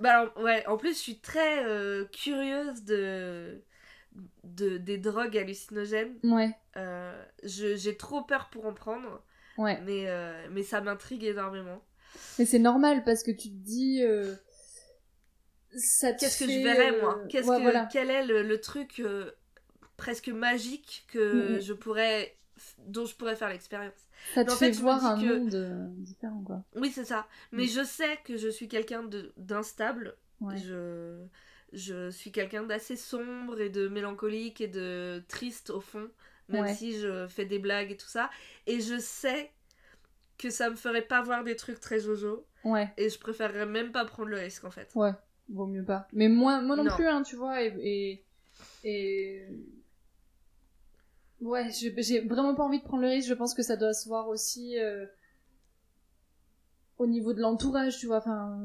[0.00, 3.62] Bah alors, ouais, en plus, je suis très euh, curieuse de,
[4.44, 6.16] de des drogues hallucinogènes.
[6.24, 9.22] Ouais, Euh, J'ai trop peur pour en prendre,
[9.58, 9.78] ouais.
[9.84, 11.82] mais, euh, mais ça m'intrigue énormément.
[12.38, 14.02] Mais c'est normal parce que tu te dis.
[14.02, 14.34] euh,
[15.76, 17.18] ça Qu'est-ce que je verrais, moi?
[17.28, 17.88] Qu'est-ce ouais, que, voilà.
[17.92, 19.02] Quel est le, le truc
[19.96, 21.60] presque magique que Mm, mm.
[21.60, 22.36] je pourrais
[22.86, 23.94] dont je pourrais faire l'expérience
[24.34, 26.62] Ça te en fait fait, voir un que- monde euh, différent, quoi.
[26.76, 27.26] Oui, c'est ça.
[27.52, 27.68] Mais Mm.
[27.68, 30.16] je sais que je suis quelqu'un d'instable.
[30.40, 30.56] Ouais.
[30.58, 31.24] Je,
[31.72, 36.08] je suis quelqu'un d'assez sombre et de mélancolique et de triste au fond,
[36.48, 36.74] même Ouais.
[36.74, 38.30] si je fais des blagues et tout ça.
[38.66, 39.50] Et je sais
[40.38, 42.44] que ça me ferait pas voir des trucs très jojo.
[42.64, 44.90] Ouais, Et je préférerais même pas prendre le risque en fait.
[44.94, 45.12] ouais,
[45.48, 46.06] vaut mieux pas.
[46.12, 46.94] Mais moi, moi non, Non.
[46.94, 47.72] plus, hein, tu vois, et.
[47.80, 48.24] et...
[48.84, 49.46] et-
[51.40, 53.28] Ouais, j'ai vraiment pas envie de prendre le risque.
[53.28, 55.06] Je pense que ça doit se voir aussi euh,
[56.98, 58.18] au niveau de l'entourage, tu vois.
[58.18, 58.58] Enfin,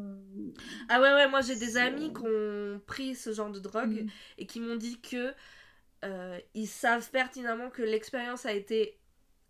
[0.90, 4.04] Ah ouais, ouais, moi j'ai des C'est- amis qui ont pris ce genre de drogue
[4.06, 4.10] mm,
[4.40, 5.34] et qui m'ont dit que
[6.04, 9.00] euh, ils savent pertinemment que l'expérience a été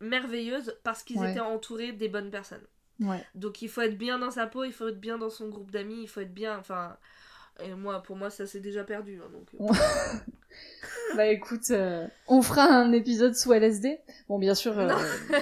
[0.01, 1.32] merveilleuse parce qu'ils Ouais.
[1.32, 2.65] étaient entourés des bonnes personnes.
[2.99, 3.26] ouais.
[3.36, 5.71] Donc il faut être bien dans sa peau, il faut être bien dans son groupe
[5.71, 6.97] d'amis, il faut être bien, enfin...
[7.63, 9.21] Et moi, pour moi, ça s'est déjà perdu.
[9.24, 9.59] hein, donc, euh,
[11.16, 13.99] Bah écoute, euh, on fera un épisode sous LSD.
[14.30, 14.89] Bon, bien sûr, euh,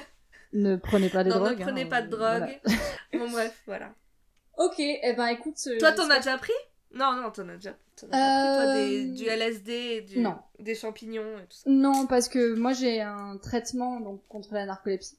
[0.54, 1.60] ne prenez pas des non, drogues.
[1.60, 2.40] ne prenez hein, pas de voilà.
[2.48, 2.60] drogue.
[3.14, 3.94] bon, bref, voilà.
[4.58, 5.56] Ok, eh ben écoute.
[5.68, 6.52] euh, Toi, t'en as déjà pris?
[6.94, 10.02] Non, non, t'en as déjà, t'en as pas pris, toi, des- Euh, du LSD, et
[10.02, 10.36] du, non.
[10.60, 11.70] des champignons et tout ça.
[11.70, 15.18] Non, parce que moi j'ai un traitement donc contre la narcolepsie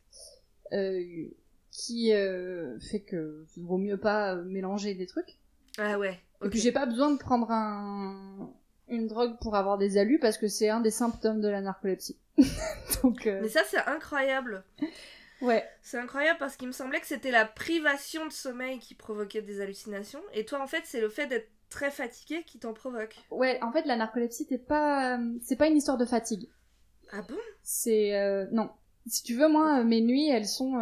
[0.75, 1.01] euh,
[1.71, 5.39] qui euh, fait que vaut mieux pas euh, mélanger des trucs.
[5.79, 8.53] Ah ouais, Et puis j'ai pas besoin de prendre un
[8.89, 12.19] une drogue pour avoir des alus parce que c'est un des symptômes de la narcolepsie.
[13.03, 14.65] donc euh, Mais ça, c'est incroyable.
[15.41, 15.65] ouais.
[15.83, 19.61] C'est incroyable parce qu'il me semblait que c'était la privation de sommeil qui provoquait des
[19.61, 20.23] hallucinations.
[20.35, 23.17] Et toi, en fait, c'est le fait d'être très fatigué qui t'en provoque.
[23.31, 26.51] Ouais, en fait la narcolepsie c'est pas euh, c'est pas une histoire de fatigue.
[27.11, 27.39] Ah bon?
[27.63, 28.69] C'est euh, non.
[29.07, 30.75] Si tu veux moi mes nuits elles sont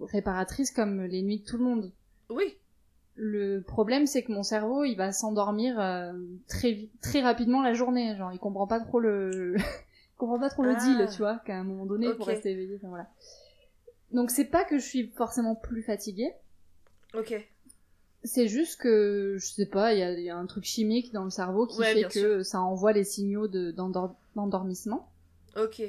[0.00, 1.92] réparatrices comme les nuits de tout le monde.
[2.30, 2.56] Oui.
[3.16, 6.12] Le problème, c'est que mon cerveau, il va s'endormir euh,
[6.48, 8.14] très très rapidement la journée.
[8.16, 10.84] Genre, il comprend pas trop le, il comprend pas trop le Ah.
[10.84, 12.16] deal, tu vois, qu'à un moment donné, Ok.
[12.18, 12.76] pour rester éveillé.
[12.76, 13.08] Enfin voilà.
[14.12, 16.32] Donc c'est pas que je suis forcément plus fatiguée,
[17.14, 17.34] Ok.
[18.24, 21.12] C'est juste que, je sais pas, il y a, il y a un truc chimique
[21.12, 25.08] dans le cerveau qui Ouais, fait que ça envoie les signaux de- d'endor- d'endormissement.
[25.56, 25.80] Ok.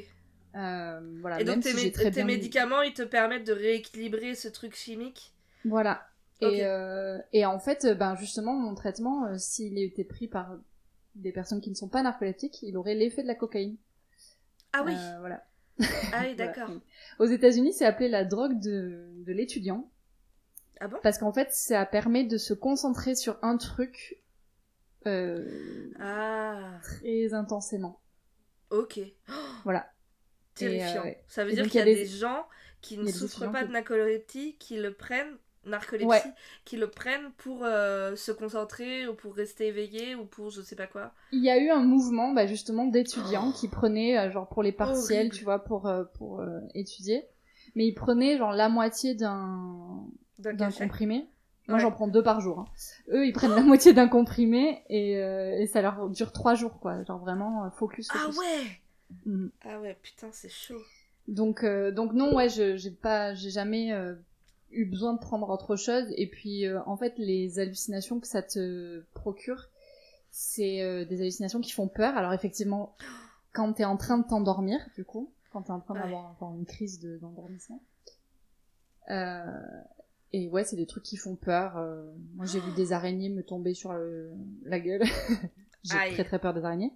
[0.56, 4.76] Euh, voilà, Et donc tes, si mé- médicaments, ils te permettent de rééquilibrer ce truc
[4.76, 5.34] chimique?
[5.66, 6.08] Voilà.
[6.42, 10.58] Et, euh, et en fait, ben justement, mon traitement, euh, s'il était pris par
[11.16, 13.78] des personnes qui ne sont pas narcoleptiques, il aurait l'effet de la cocaïne.
[14.74, 15.44] Ah oui, Euh, voilà.
[16.12, 16.54] ah oui, Voilà.
[16.54, 16.72] d'accord.
[17.20, 19.90] Aux États-Unis, c'est appelé la drogue de, de l'étudiant.
[20.80, 21.00] Ah bon?
[21.02, 24.22] Parce qu'en fait, ça permet de se concentrer sur un truc
[25.08, 28.00] euh, Ah, très intensément.
[28.70, 29.00] ok.
[29.64, 29.92] Voilà.
[30.56, 31.06] Terrifiant.
[31.06, 31.14] Et, euh.
[31.28, 31.96] Ça veut Et dire qu'il y a il y a des...
[31.96, 32.48] des- gens
[32.82, 36.34] qui ne souffrent pas de narcolepsie, qui le prennent, narcolepsie, Ouais.
[36.66, 40.76] qui le prennent pour euh, se concentrer ou pour rester éveillé ou pour je sais
[40.76, 41.12] pas quoi.
[41.32, 44.72] Il y a eu un mouvement, bah, justement, d'étudiants qui prenaient, euh, genre, pour les
[44.72, 46.44] partiels, tu vois, pour, euh, pour
[46.74, 47.26] étudier.
[47.76, 50.06] Mais ils prenaient, genre, la moitié d'un
[50.40, 51.28] D'un comprimé.
[51.68, 51.84] Moi, Ouais.
[51.84, 52.60] j'en prends deux par jour.
[52.60, 52.66] hein.
[53.12, 57.04] Eux, ils prennent la moitié d'un comprimé et, et ça leur dure trois jours, quoi.
[57.04, 58.08] Genre vraiment euh, focus.
[58.14, 58.38] Ah focus.
[58.40, 58.64] ouais
[59.26, 59.48] Mm.
[59.64, 60.82] Ah ouais, putain, c'est chaud.
[61.28, 64.16] Donc, euh, donc non, ouais, je- j'ai pas, j'ai jamais euh,
[64.72, 66.06] eu besoin de prendre autre chose.
[66.18, 69.70] Et puis, euh, en fait, les hallucinations que ça te procure,
[70.32, 72.16] c'est euh, des hallucinations qui font peur.
[72.18, 72.96] Alors effectivement,
[73.54, 76.02] quand t'es en train de t'endormir, du coup, quand t'es en train Ouais.
[76.02, 77.82] d'avoir d'avoir une crise de- d'endormissement.
[79.10, 79.46] Euh,
[80.34, 81.76] et ouais, c'est des trucs qui font peur.
[82.36, 84.32] moi, j'ai vu des araignées me tomber sur le-
[84.64, 85.02] la gueule.
[85.84, 86.94] j'ai très très peur des araignées.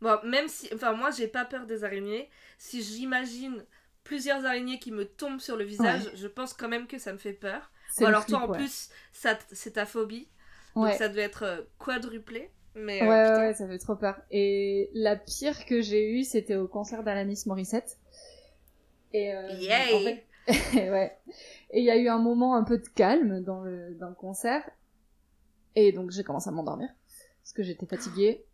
[0.00, 0.68] Bon, même si.
[0.74, 2.28] Enfin, moi, j'ai pas peur des araignées.
[2.58, 3.64] Si j'imagine
[4.08, 7.18] plusieurs araignées qui me tombent sur le visage, je pense quand même que ça me
[7.18, 7.70] fait peur.
[8.00, 8.56] Le alors toi, en ouais.
[8.56, 10.28] plus, ça, c'est ta phobie.
[10.74, 12.50] Donc ça devait être euh, quadruplé.
[12.74, 13.02] Mais.
[13.02, 14.18] Ouais, euh, ouais, ouais, ça fait trop peur.
[14.30, 17.98] Et la pire que j'ai eue, c'était au concert d'Alanis Morissette.
[19.12, 20.26] Et euh, en fait,
[20.74, 21.18] ouais.
[21.70, 24.14] Et il y a eu un moment un peu de calme dans le, dans le
[24.14, 24.68] concert.
[25.76, 26.88] Et donc j'ai commencé à m'endormir
[27.42, 28.44] parce que j'étais fatiguée.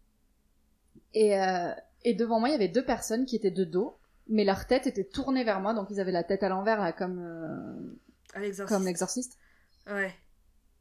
[1.12, 3.96] Et, euh, et devant moi, il y avait deux personnes qui étaient de dos,
[4.28, 6.92] mais leur tête était tournée vers moi, donc ils avaient la tête à l'envers là,
[6.92, 8.68] comme euh, l'exorciste.
[8.74, 9.38] comme l'exorciste.
[9.86, 10.14] Ouais.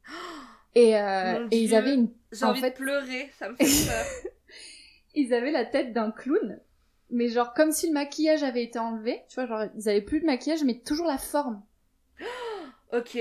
[0.75, 3.55] Et, euh, Mon et ils avaient une J'ai En envie fait- de pleurer, ça me
[3.59, 4.05] fait peur.
[5.13, 6.59] ils avaient la tête d'un clown,
[7.11, 10.19] mais genre comme si le maquillage avait été enlevé, tu vois, genre ils avaient plus
[10.19, 11.61] de maquillage, mais toujours la forme.
[12.91, 13.15] ok.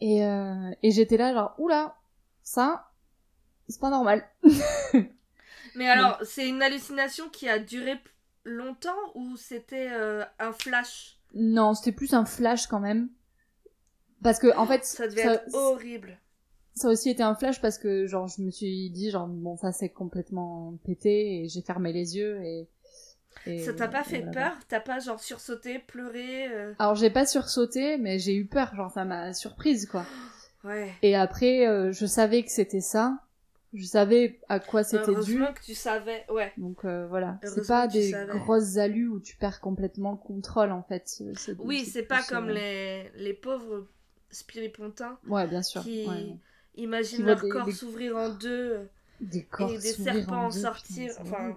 [0.00, 1.96] Et, euh, et j'étais là genre, oula,
[2.42, 2.90] ça,
[3.68, 4.26] c'est pas normal.
[5.76, 7.96] Mais alors, c'est une hallucination qui a duré
[8.44, 11.18] longtemps ou c'était euh, un flash?
[11.34, 13.10] Non, c'était plus un flash quand même.
[14.22, 16.18] Parce que, en fait, Ça devait ça, être horrible.
[16.74, 19.72] ça aussi été un flash parce que, genre, je me suis dit, genre, bon, ça
[19.72, 22.68] c'est complètement pété et j'ai fermé les yeux et.
[23.46, 24.32] et- Ça t'a pas fait voilà.
[24.32, 24.56] peur?
[24.68, 28.90] T'as pas genre sursauté, pleuré euh, Alors, j'ai pas sursauté, mais j'ai eu peur, genre,
[28.90, 30.04] ça m'a surprise, quoi.
[30.64, 30.92] Ouais.
[31.02, 33.18] Et après, euh, je savais que c'était ça.
[33.76, 35.38] Je savais à quoi c'était dû.
[35.40, 36.24] Que tu savais.
[36.30, 36.52] Ouais.
[36.58, 40.82] Donc euh, voilà, c'est pas des grosses alus où tu perds complètement le contrôle en
[40.84, 41.02] fait.
[41.06, 43.86] C'est- Oui, c'est pas comme euh, les, les pauvres
[44.30, 45.82] spiripontins Ouais, bien sûr.
[45.82, 46.36] qui ouais,
[46.76, 48.88] imaginent Qui leur des- corps des- s'ouvrir en deux.
[49.20, 51.56] Des corps des s'ouvrir serpents en deux, sortir, putain, enfin-.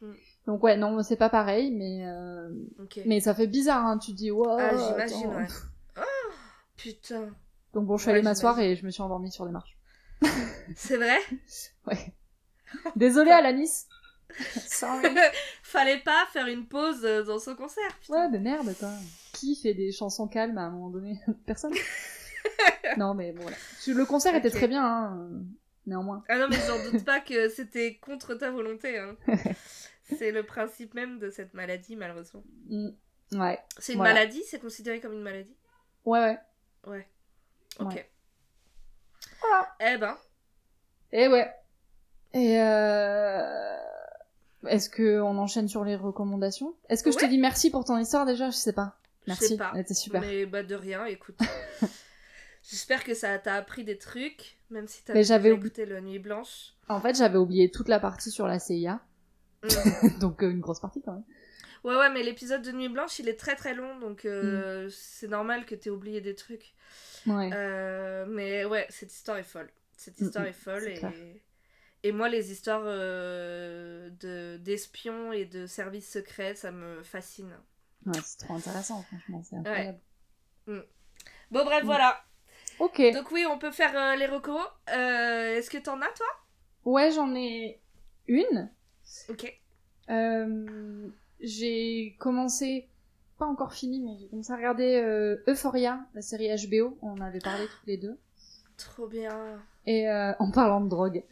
[0.00, 0.12] Mm.
[0.46, 2.50] Donc ouais, non, c'est pas pareil, mais euh,
[3.06, 3.98] mais ça fait bizarre, hein.
[3.98, 4.56] Tu dis wow.
[4.58, 5.46] Ah, j'imagine, ouais.
[5.98, 6.32] Oh,
[6.76, 7.28] putain.
[7.72, 9.76] Donc bon, je suis Ouais, allée m'asseoir et je me suis endormie sur les marches.
[10.76, 11.18] C'est vrai?
[11.86, 12.12] Ouais.
[12.96, 13.86] Désolée Alanis.
[14.66, 15.06] Sorry.
[15.62, 17.96] Fallait pas faire une pause euh, dans son concert.
[18.00, 18.14] putain.
[18.14, 18.90] Ouais, mais merde, quoi.
[19.32, 21.20] Qui fait des chansons calmes à un moment donné?
[21.46, 21.74] Personne.
[22.96, 23.56] non, mais bon, voilà.
[23.86, 25.38] Le concert était très bien, hein, euh,
[25.86, 26.24] néanmoins.
[26.28, 28.98] Ah non, mais j'en doute pas que c'était contre ta volonté.
[28.98, 29.16] hein.
[30.16, 32.42] C'est le principe même de cette maladie, malheureusement.
[32.68, 32.88] Mm.
[33.32, 34.14] Ouais, C'est une Voilà.
[34.14, 34.42] maladie?
[34.46, 35.56] C'est considéré comme une maladie?
[36.04, 36.38] Ouais, ouais.
[36.86, 37.08] Ouais.
[37.80, 37.92] Ok.
[37.94, 38.10] Ouais.
[39.80, 40.16] Eh ben,
[41.12, 41.50] Et ouais.
[42.32, 43.76] Et euh...
[44.66, 46.74] Est-ce que on enchaîne sur les recommandations?
[46.88, 48.48] Est-ce que je te dis merci pour ton histoire déjà?
[48.50, 48.96] Je sais pas.
[49.26, 49.48] je Merci.
[49.48, 49.70] sais pas.
[49.74, 50.20] Elle était super.
[50.22, 51.38] Mais bah de rien, écoute.
[52.62, 56.18] J'espère que ça t'a appris des trucs, même si t'as Mais j'avais écouté le Nuit
[56.18, 56.72] Blanche.
[56.88, 59.00] En fait, j'avais oublié toute la partie sur la CIA,
[59.62, 60.18] Mm.
[60.20, 61.24] donc euh, une grosse partie quand même.
[61.84, 64.28] ouais, ouais, mais l'épisode de Nuit Blanche, il est très très long, donc Mm.
[64.28, 66.74] euh, c'est normal que t'aies oublié des trucs.
[67.26, 67.50] Ouais.
[67.52, 69.70] Euh, mais ouais, cette histoire est folle.
[69.96, 71.42] Cette Mm, histoire mm, est folle et...
[72.02, 77.56] et moi les histoires euh, de d'espions et de services secrets, ça me fascine.
[78.06, 79.98] Ouais, c'est trop intéressant, franchement, c'est incroyable.
[81.50, 81.86] Bon bref, Mm.
[81.86, 82.24] voilà.
[82.78, 83.00] Ok.
[83.14, 84.60] Donc oui, on peut faire euh, les recos.
[84.88, 86.26] Est-ce que t'en as toi?
[86.84, 87.78] Ouais, j'en ai
[88.26, 88.70] une.
[89.28, 89.44] Ok.
[91.40, 92.88] J'ai commencé
[93.38, 96.96] pas encore fini, mais j'ai commencé à regarder euh, Euphoria, la série HBO.
[97.02, 98.16] On en avait parlé toutes les deux.
[98.76, 99.60] Trop bien.
[99.86, 101.22] Et euh, en parlant de drogue.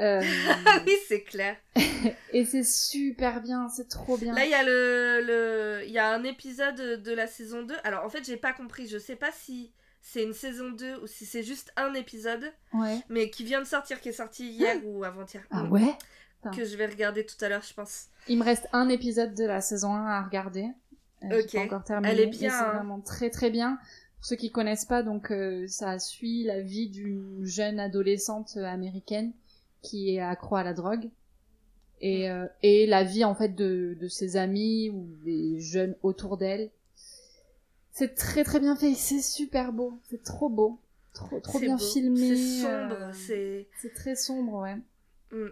[0.00, 0.22] Euh,
[0.66, 1.56] Ah oui, c'est clair.
[2.32, 4.32] et c'est super bien, c'est trop bien.
[4.34, 7.74] Là, il y a le, le, il y a un épisode de la saison 2.
[7.84, 8.86] Alors, en fait, j'ai pas compris.
[8.86, 13.00] Je sais pas si c'est une saison 2 ou si c'est juste un épisode, Ouais.
[13.08, 15.42] mais qui vient de sortir, qui est sorti hier ou avant-hier.
[15.50, 15.72] Ah Mm.
[15.72, 15.94] ouais?
[16.56, 18.06] Que je vais regarder tout à l'heure, je pense.
[18.26, 20.68] Il me reste un épisode de la saison 1 à regarder.
[21.24, 21.52] Euh, j'ai Ok.
[21.52, 22.12] pas encore terminé.
[22.12, 22.72] Elle est bien, C'est hein.
[22.74, 23.78] vraiment très très bien.
[24.16, 28.64] Pour ceux qui connaissent pas, donc euh, ça suit la vie d'une jeune adolescente euh,
[28.64, 29.32] américaine
[29.82, 31.08] qui est accro à la drogue
[32.00, 36.36] et euh, et la vie en fait de de ses amis ou des jeunes autour
[36.36, 36.70] d'elle.
[37.92, 40.80] C'est très très bien fait, c'est super beau, c'est trop beau,
[41.12, 42.36] trop trop bien beau, filmé.
[42.36, 43.68] C'est sombre, euh, c'est.
[43.80, 44.76] c'est très sombre, ouais.
[45.32, 45.48] Mm.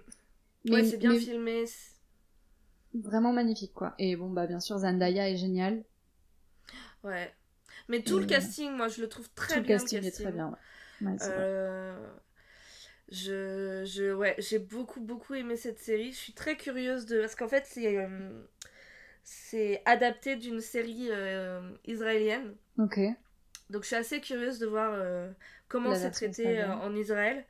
[0.65, 1.65] Mais- ouais, c'est bien mais filmé.
[2.95, 3.95] Vraiment magnifique, quoi.
[3.99, 5.85] Et bon, bah, bien sûr, Zendaya est géniale.
[7.05, 7.33] Ouais.
[7.89, 9.79] Mais tout Et- le casting, moi, je le trouve très Tout le bien.
[9.79, 11.17] casting est très bien, ouais.
[11.23, 11.97] Euh,
[13.11, 16.13] Je, je, ouais, j'ai beaucoup, beaucoup aimé cette série.
[16.13, 17.21] Je suis très curieuse de.
[17.21, 17.97] Parce qu'en fait, c'est.
[17.99, 18.43] euh,
[19.23, 22.55] C'est adapté d'une série euh, israélienne.
[22.79, 22.99] Ok.
[23.71, 24.99] Donc, je suis assez curieuse de voir
[25.69, 27.45] comment c'est traité en Israël.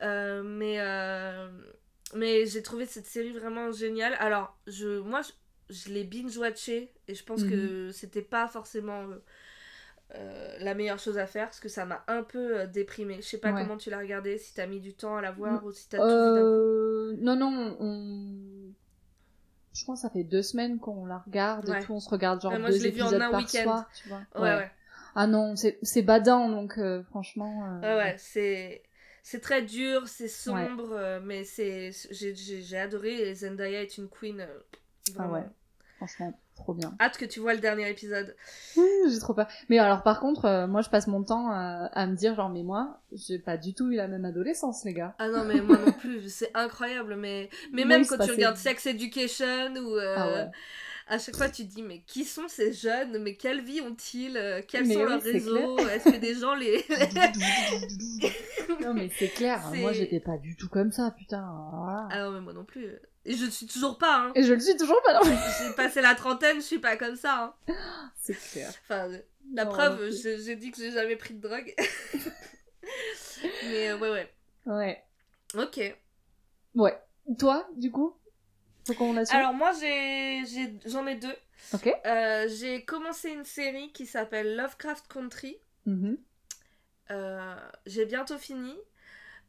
[0.00, 0.78] Mais
[2.14, 4.14] mais j'ai trouvé cette série vraiment géniale.
[4.18, 5.32] Alors, je, moi, je,
[5.74, 7.50] je l'ai binge-watché et je pense Mhm.
[7.50, 9.22] que c'était pas forcément euh,
[10.16, 13.16] euh, la meilleure chose à faire parce que ça m'a un peu euh, déprimée.
[13.22, 13.62] Je sais pas Ouais.
[13.62, 15.98] comment tu l'as regardé, si t'as mis du temps à la voir ou si t'as
[15.98, 17.22] tout vu d'un coup.
[17.22, 18.72] Non, non, on...
[19.72, 21.80] Je pense que ça fait deux semaines qu'on la regarde Ouais.
[21.80, 21.92] et tout.
[21.94, 23.62] On se regarde genre Ouais, moi, deux je l'ai vu en épisodes un par week-end.
[23.62, 24.22] soir, tu vois.
[24.34, 24.70] Ouais, ouais.
[25.14, 27.64] Ah non, c'est badant, donc euh, franchement...
[27.64, 28.82] euh, Ouais, ouais, c'est.
[29.22, 34.40] C'est très dur, c'est sombre, euh, mais c'est j'ai- adoré et Zendaya est une queen.
[34.40, 34.58] euh,
[35.18, 35.44] Ah ouais.
[35.96, 36.94] Franchement, trop bien.
[36.98, 38.34] Hâte que tu vois le dernier épisode.
[38.74, 39.46] J'ai trop peur.
[39.68, 42.62] Mais alors, par contre, euh, moi, je passe mon temps à me dire, genre, mais
[42.62, 45.14] moi, j'ai pas du tout eu la même adolescence, les gars.
[45.18, 47.16] Ah non, mais moi non plus, c'est incroyable.
[47.16, 49.96] Mais, mais Moi, même quand tu regardes Sex Education ou.
[49.96, 50.50] euh, Ah ouais.
[51.10, 53.18] À chaque fois, tu te dis, mais qui sont ces jeunes?
[53.18, 54.36] Mais quelle vie ont-ils?
[54.36, 55.78] Euh, Quels Mais sont oui, leurs réseaux?
[55.80, 56.84] Est-ce que des gens les.
[58.80, 59.60] non, mais c'est clair.
[59.74, 61.44] Moi, j'étais pas du tout comme ça, putain.
[61.72, 62.08] Voilà.
[62.12, 62.86] ah non, mais moi non plus.
[63.24, 64.32] Et je ne suis toujours pas, hein.
[64.36, 65.20] Et je le suis toujours pas, non.
[65.24, 67.74] J'ai passé la trentaine, je suis pas comme ça, hein.
[68.16, 68.72] C'est clair.
[68.84, 69.08] Enfin,
[69.52, 71.74] la Non, preuve, j'ai dit que j'ai jamais pris de drogue.
[73.64, 74.30] mais euh, ouais, ouais.
[74.66, 75.04] Ouais.
[75.58, 75.80] Ok.
[76.76, 76.96] Ouais.
[77.36, 78.14] Toi, du coup?
[79.36, 81.34] Alors, moi, j'ai j'ai- j'en ai deux.
[81.74, 81.92] Ok.
[82.06, 85.58] Euh, j'ai commencé une série qui s'appelle Lovecraft Country.
[85.86, 86.16] Mhm.
[87.10, 87.54] Euh,
[87.86, 88.74] j'ai bientôt fini.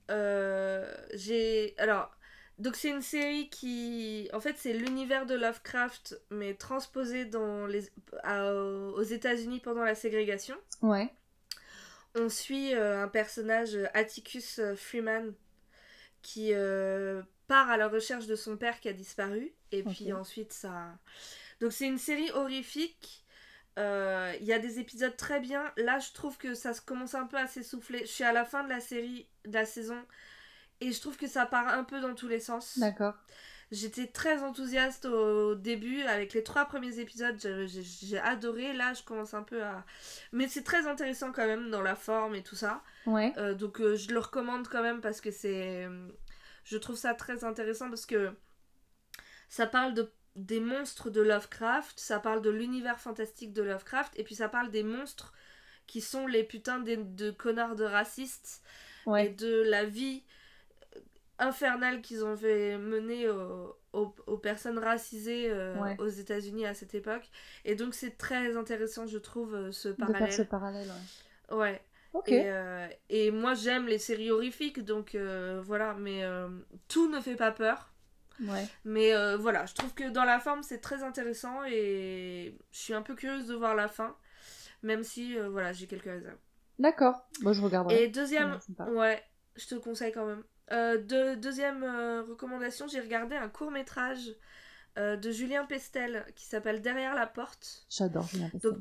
[0.09, 1.73] Euh, j'ai.
[1.77, 2.11] Alors.
[2.59, 4.29] Donc, c'est une série qui.
[4.33, 7.89] En fait, c'est l'univers de Lovecraft, mais transposé dans les...
[8.23, 10.55] à- aux États-Unis pendant la ségrégation.
[10.83, 11.09] Ouais.
[12.13, 15.33] On suit euh, un personnage, Atticus Freeman,
[16.21, 16.51] qui
[17.51, 19.51] part à la recherche de son père qui a disparu.
[19.73, 20.97] Et puis ensuite, ça.
[21.59, 23.25] Donc, c'est une série horrifique.
[23.77, 25.63] Euh, Il y a des épisodes très bien.
[25.75, 27.99] Là, je trouve que ça se commence un peu à s'essouffler.
[28.01, 30.01] Je suis à la fin de la série, de la saison.
[30.79, 32.79] Et je trouve que ça part un peu dans tous les sens.
[32.79, 33.15] D'accord.
[33.69, 37.37] J'étais très enthousiaste au début avec les trois premiers épisodes,
[37.67, 38.73] j'ai adoré.
[38.73, 39.85] Là, je commence un peu à.
[40.31, 42.81] Mais c'est très intéressant quand même dans la forme et tout ça.
[43.05, 43.33] Ouais.
[43.37, 45.87] Euh, donc euh, je le recommande quand même parce que c'est.
[46.71, 48.31] Je trouve ça très intéressant parce que
[49.49, 54.23] ça parle de des monstres de Lovecraft, ça parle de l'univers fantastique de Lovecraft et
[54.23, 55.33] puis ça parle des monstres
[55.87, 58.61] qui sont les putains de, de connards de racistes
[59.25, 60.23] et de la vie
[61.37, 65.95] infernale qu'ils ont fait mener aux, aux- aux personnes racisées euh, Ouais.
[65.99, 67.29] aux États-Unis à cette époque.
[67.65, 70.31] Et donc c'est très intéressant, je trouve, euh, ce De faire parallèle.
[70.33, 70.87] ce parallèle,
[71.49, 71.55] ouais.
[71.57, 71.81] Ouais.
[72.27, 76.49] Et, euh, et moi j'aime les séries horrifiques, donc euh, voilà, mais euh,
[76.87, 77.93] tout ne fait pas peur.
[78.43, 78.67] Ouais.
[78.85, 83.01] Mais voilà, je trouve que dans la forme c'est très intéressant et je suis un
[83.01, 84.15] peu curieuse de voir la fin,
[84.83, 86.37] même si voilà, j'ai quelques réserves.
[86.79, 87.27] D'accord.
[87.41, 88.03] Moi, je regarderai.
[88.03, 88.57] Et deuxième,
[88.89, 89.21] ouais,
[89.55, 90.43] je te le conseille quand même.
[90.71, 91.83] De- deuxième
[92.27, 94.35] recommandation, j'ai regardé un court métrage
[94.97, 97.85] de Julien Pestel qui s'appelle Derrière la porte.
[97.89, 98.71] J'adore Julien Pestel.
[98.71, 98.79] Donc,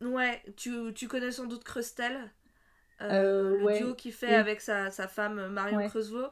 [0.00, 2.30] Ouais, tu, tu connais sans doute Crustel,
[3.00, 3.78] le ouais.
[3.78, 4.34] duo qu'il fait Oui.
[4.34, 5.88] avec sa, sa femme Marion Ouais.
[5.88, 6.28] Creusevaux.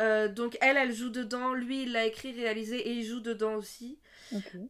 [0.00, 3.54] Euh, donc elle, elle joue dedans, lui il l'a écrit, réalisé et il joue dedans
[3.56, 3.98] aussi.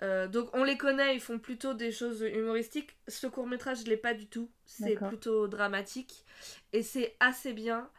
[0.02, 2.96] Euh, donc on les connaît, ils font plutôt des choses humoristiques.
[3.08, 4.48] Ce court métrage, je l'ai pas du tout.
[4.64, 6.24] C'est plutôt dramatique
[6.72, 7.90] et c'est assez bien.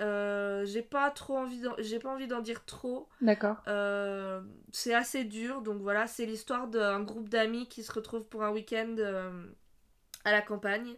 [0.00, 3.08] Euh, j'ai pas trop envie d'en- j'ai pas envie d'en dire trop.
[3.22, 3.62] D'accord.
[3.68, 8.42] Euh, c'est assez dur, donc voilà, c'est l'histoire d'un groupe d'amis qui se retrouvent pour
[8.42, 9.30] un week-end euh,
[10.26, 10.94] à la campagne.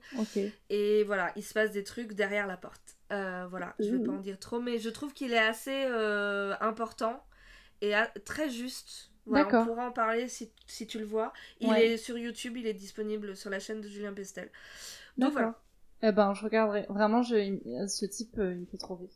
[0.70, 2.96] Et voilà, il se passe des trucs derrière la porte.
[3.12, 6.54] Euh, voilà, je vais pas en dire trop, mais je trouve qu'il est assez euh,
[6.60, 7.22] important
[7.80, 7.92] et
[8.24, 9.10] très juste.
[9.26, 9.60] Voilà.
[9.60, 11.32] On pourra en parler si, si tu le vois.
[11.60, 11.86] Il Ouais.
[11.86, 14.50] est sur YouTube, il est disponible sur la chaîne de Julien Pestel.
[15.18, 15.54] Donc voilà.
[16.02, 16.86] Eh ben, je regarderai.
[16.88, 17.58] Vraiment, je...
[17.88, 19.10] ce type, euh, il me fait trop rire.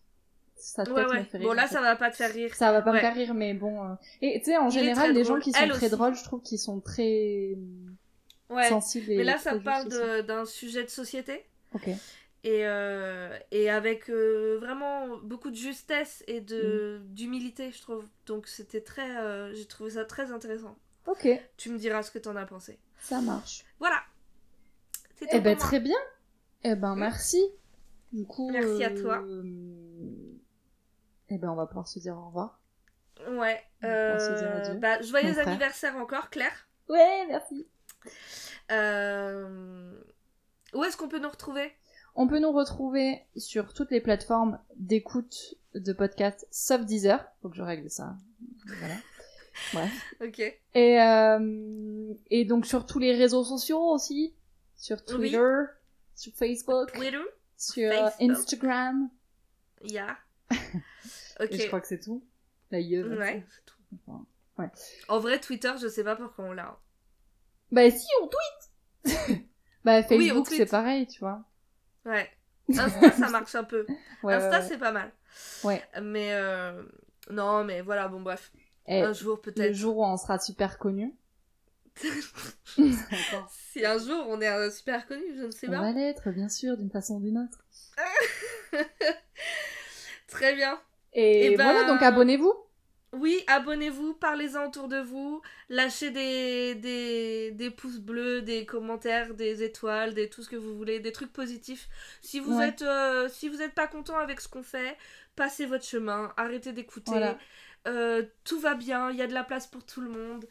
[0.76, 1.24] Tête Ouais, me ouais.
[1.24, 1.48] fait rire.
[1.48, 2.54] Bon, là, ça va pas te faire rire.
[2.54, 3.96] Ça va pas me faire rire, mais bon.
[4.20, 6.58] Et tu sais, en Il général, les gens qui sont très drôles, je trouve qu'ils
[6.58, 7.56] sont très
[8.54, 8.68] Ouais.
[8.68, 9.88] et Mais là, ça parle
[10.24, 11.44] d'un sujet de société.
[11.74, 11.88] Ok.
[12.44, 17.14] Et, euh, et avec euh, vraiment beaucoup de justesse et de Mm.
[17.14, 18.04] d'humilité, je trouve.
[18.26, 19.16] Donc c'était très.
[19.18, 20.76] euh, J'ai trouvé ça très intéressant.
[21.06, 21.28] Ok.
[21.56, 22.78] Tu me diras ce que t'en as pensé.
[22.98, 23.64] Ça marche.
[23.78, 24.02] Voilà.
[25.30, 25.98] Eh ben, très bien.
[26.64, 27.40] Eh ben, merci.
[28.12, 28.50] Du coup.
[28.50, 29.22] Merci à toi.
[31.28, 32.60] Eh ben, on va pouvoir se dire au revoir.
[33.28, 33.62] Ouais.
[33.82, 34.74] On va se dire adieu.
[34.80, 36.68] bah, joyeux anniversaire encore, Claire.
[36.88, 37.66] Ouais, merci.
[38.70, 39.94] Euh,
[40.74, 41.72] Où est-ce qu'on peut nous retrouver?
[42.14, 47.24] On peut nous retrouver sur toutes les plateformes d'écoute de podcasts, sauf Deezer.
[47.40, 48.16] Faut que je règle ça.
[48.66, 48.94] Voilà.
[49.72, 50.14] Bref.
[50.20, 50.38] Ok.
[50.74, 54.34] Et, euh, et donc sur tous les réseaux sociaux aussi.
[54.76, 55.62] Sur Twitter,
[56.16, 57.20] sur Facebook, Twitter
[57.56, 58.30] sur Facebook.
[58.30, 59.10] Instagram.
[59.84, 60.18] Yeah.
[60.50, 60.58] Ok.
[61.52, 62.24] Et je crois que c'est tout.
[62.72, 62.78] La.
[62.78, 63.44] Ouais.
[63.94, 64.26] Enfin,
[64.58, 64.70] ouais.
[65.08, 66.76] En vrai, Twitter, je sais pas pourquoi on l'a.
[67.72, 69.44] Bah si, on tweet
[69.84, 70.58] Bah Oui, on Facebook, tweet.
[70.58, 71.42] c'est pareil, tu vois.
[72.04, 72.30] Ouais.
[72.68, 73.84] Insta, ça marche un peu.
[74.22, 74.68] Ouais, Insta, ouais, ouais.
[74.68, 75.10] c'est pas mal.
[75.64, 75.82] Ouais.
[76.00, 76.82] Mais euh,
[77.30, 78.52] non, mais voilà, bon bref.
[78.86, 79.72] Et Un jour le peut-être.
[79.74, 81.14] jour où on sera super connu.
[83.72, 85.80] Si un jour on est euh, super connu, je ne sais On pas.
[85.80, 87.58] va l'être, bien sûr, d'une façon ou d'une autre.
[90.28, 90.80] Très bien.
[91.12, 92.54] Et, Eh ben- voilà, donc abonnez-vous.
[93.12, 99.62] Oui, abonnez-vous, parlez-en autour de vous, lâchez des, des, des pouces bleus, des commentaires, des
[99.62, 101.90] étoiles, des tout ce que vous voulez, des trucs positifs.
[102.22, 102.68] Si vous Ouais.
[102.68, 104.96] êtes euh, si vous êtes pas content avec ce qu'on fait,
[105.36, 107.10] passez votre chemin, arrêtez d'écouter.
[107.10, 107.36] Voilà.
[107.86, 110.46] Euh, tout va bien, il y a de la place pour tout le monde.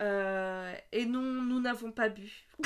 [0.00, 2.46] Euh, et nous, nous n'avons pas bu.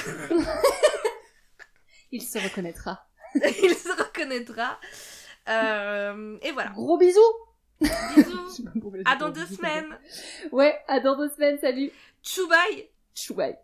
[2.12, 3.09] Il se reconnaîtra.
[3.35, 4.78] Il se reconnaîtra.
[5.48, 6.70] Et voilà.
[6.70, 7.18] Gros bisous
[7.81, 8.65] Bisous.
[9.05, 9.98] À dans deux semaines.
[10.52, 11.90] Ouais, à dans deux semaines, salut
[12.23, 12.89] Tchou bye.
[13.15, 13.57] Chou, bye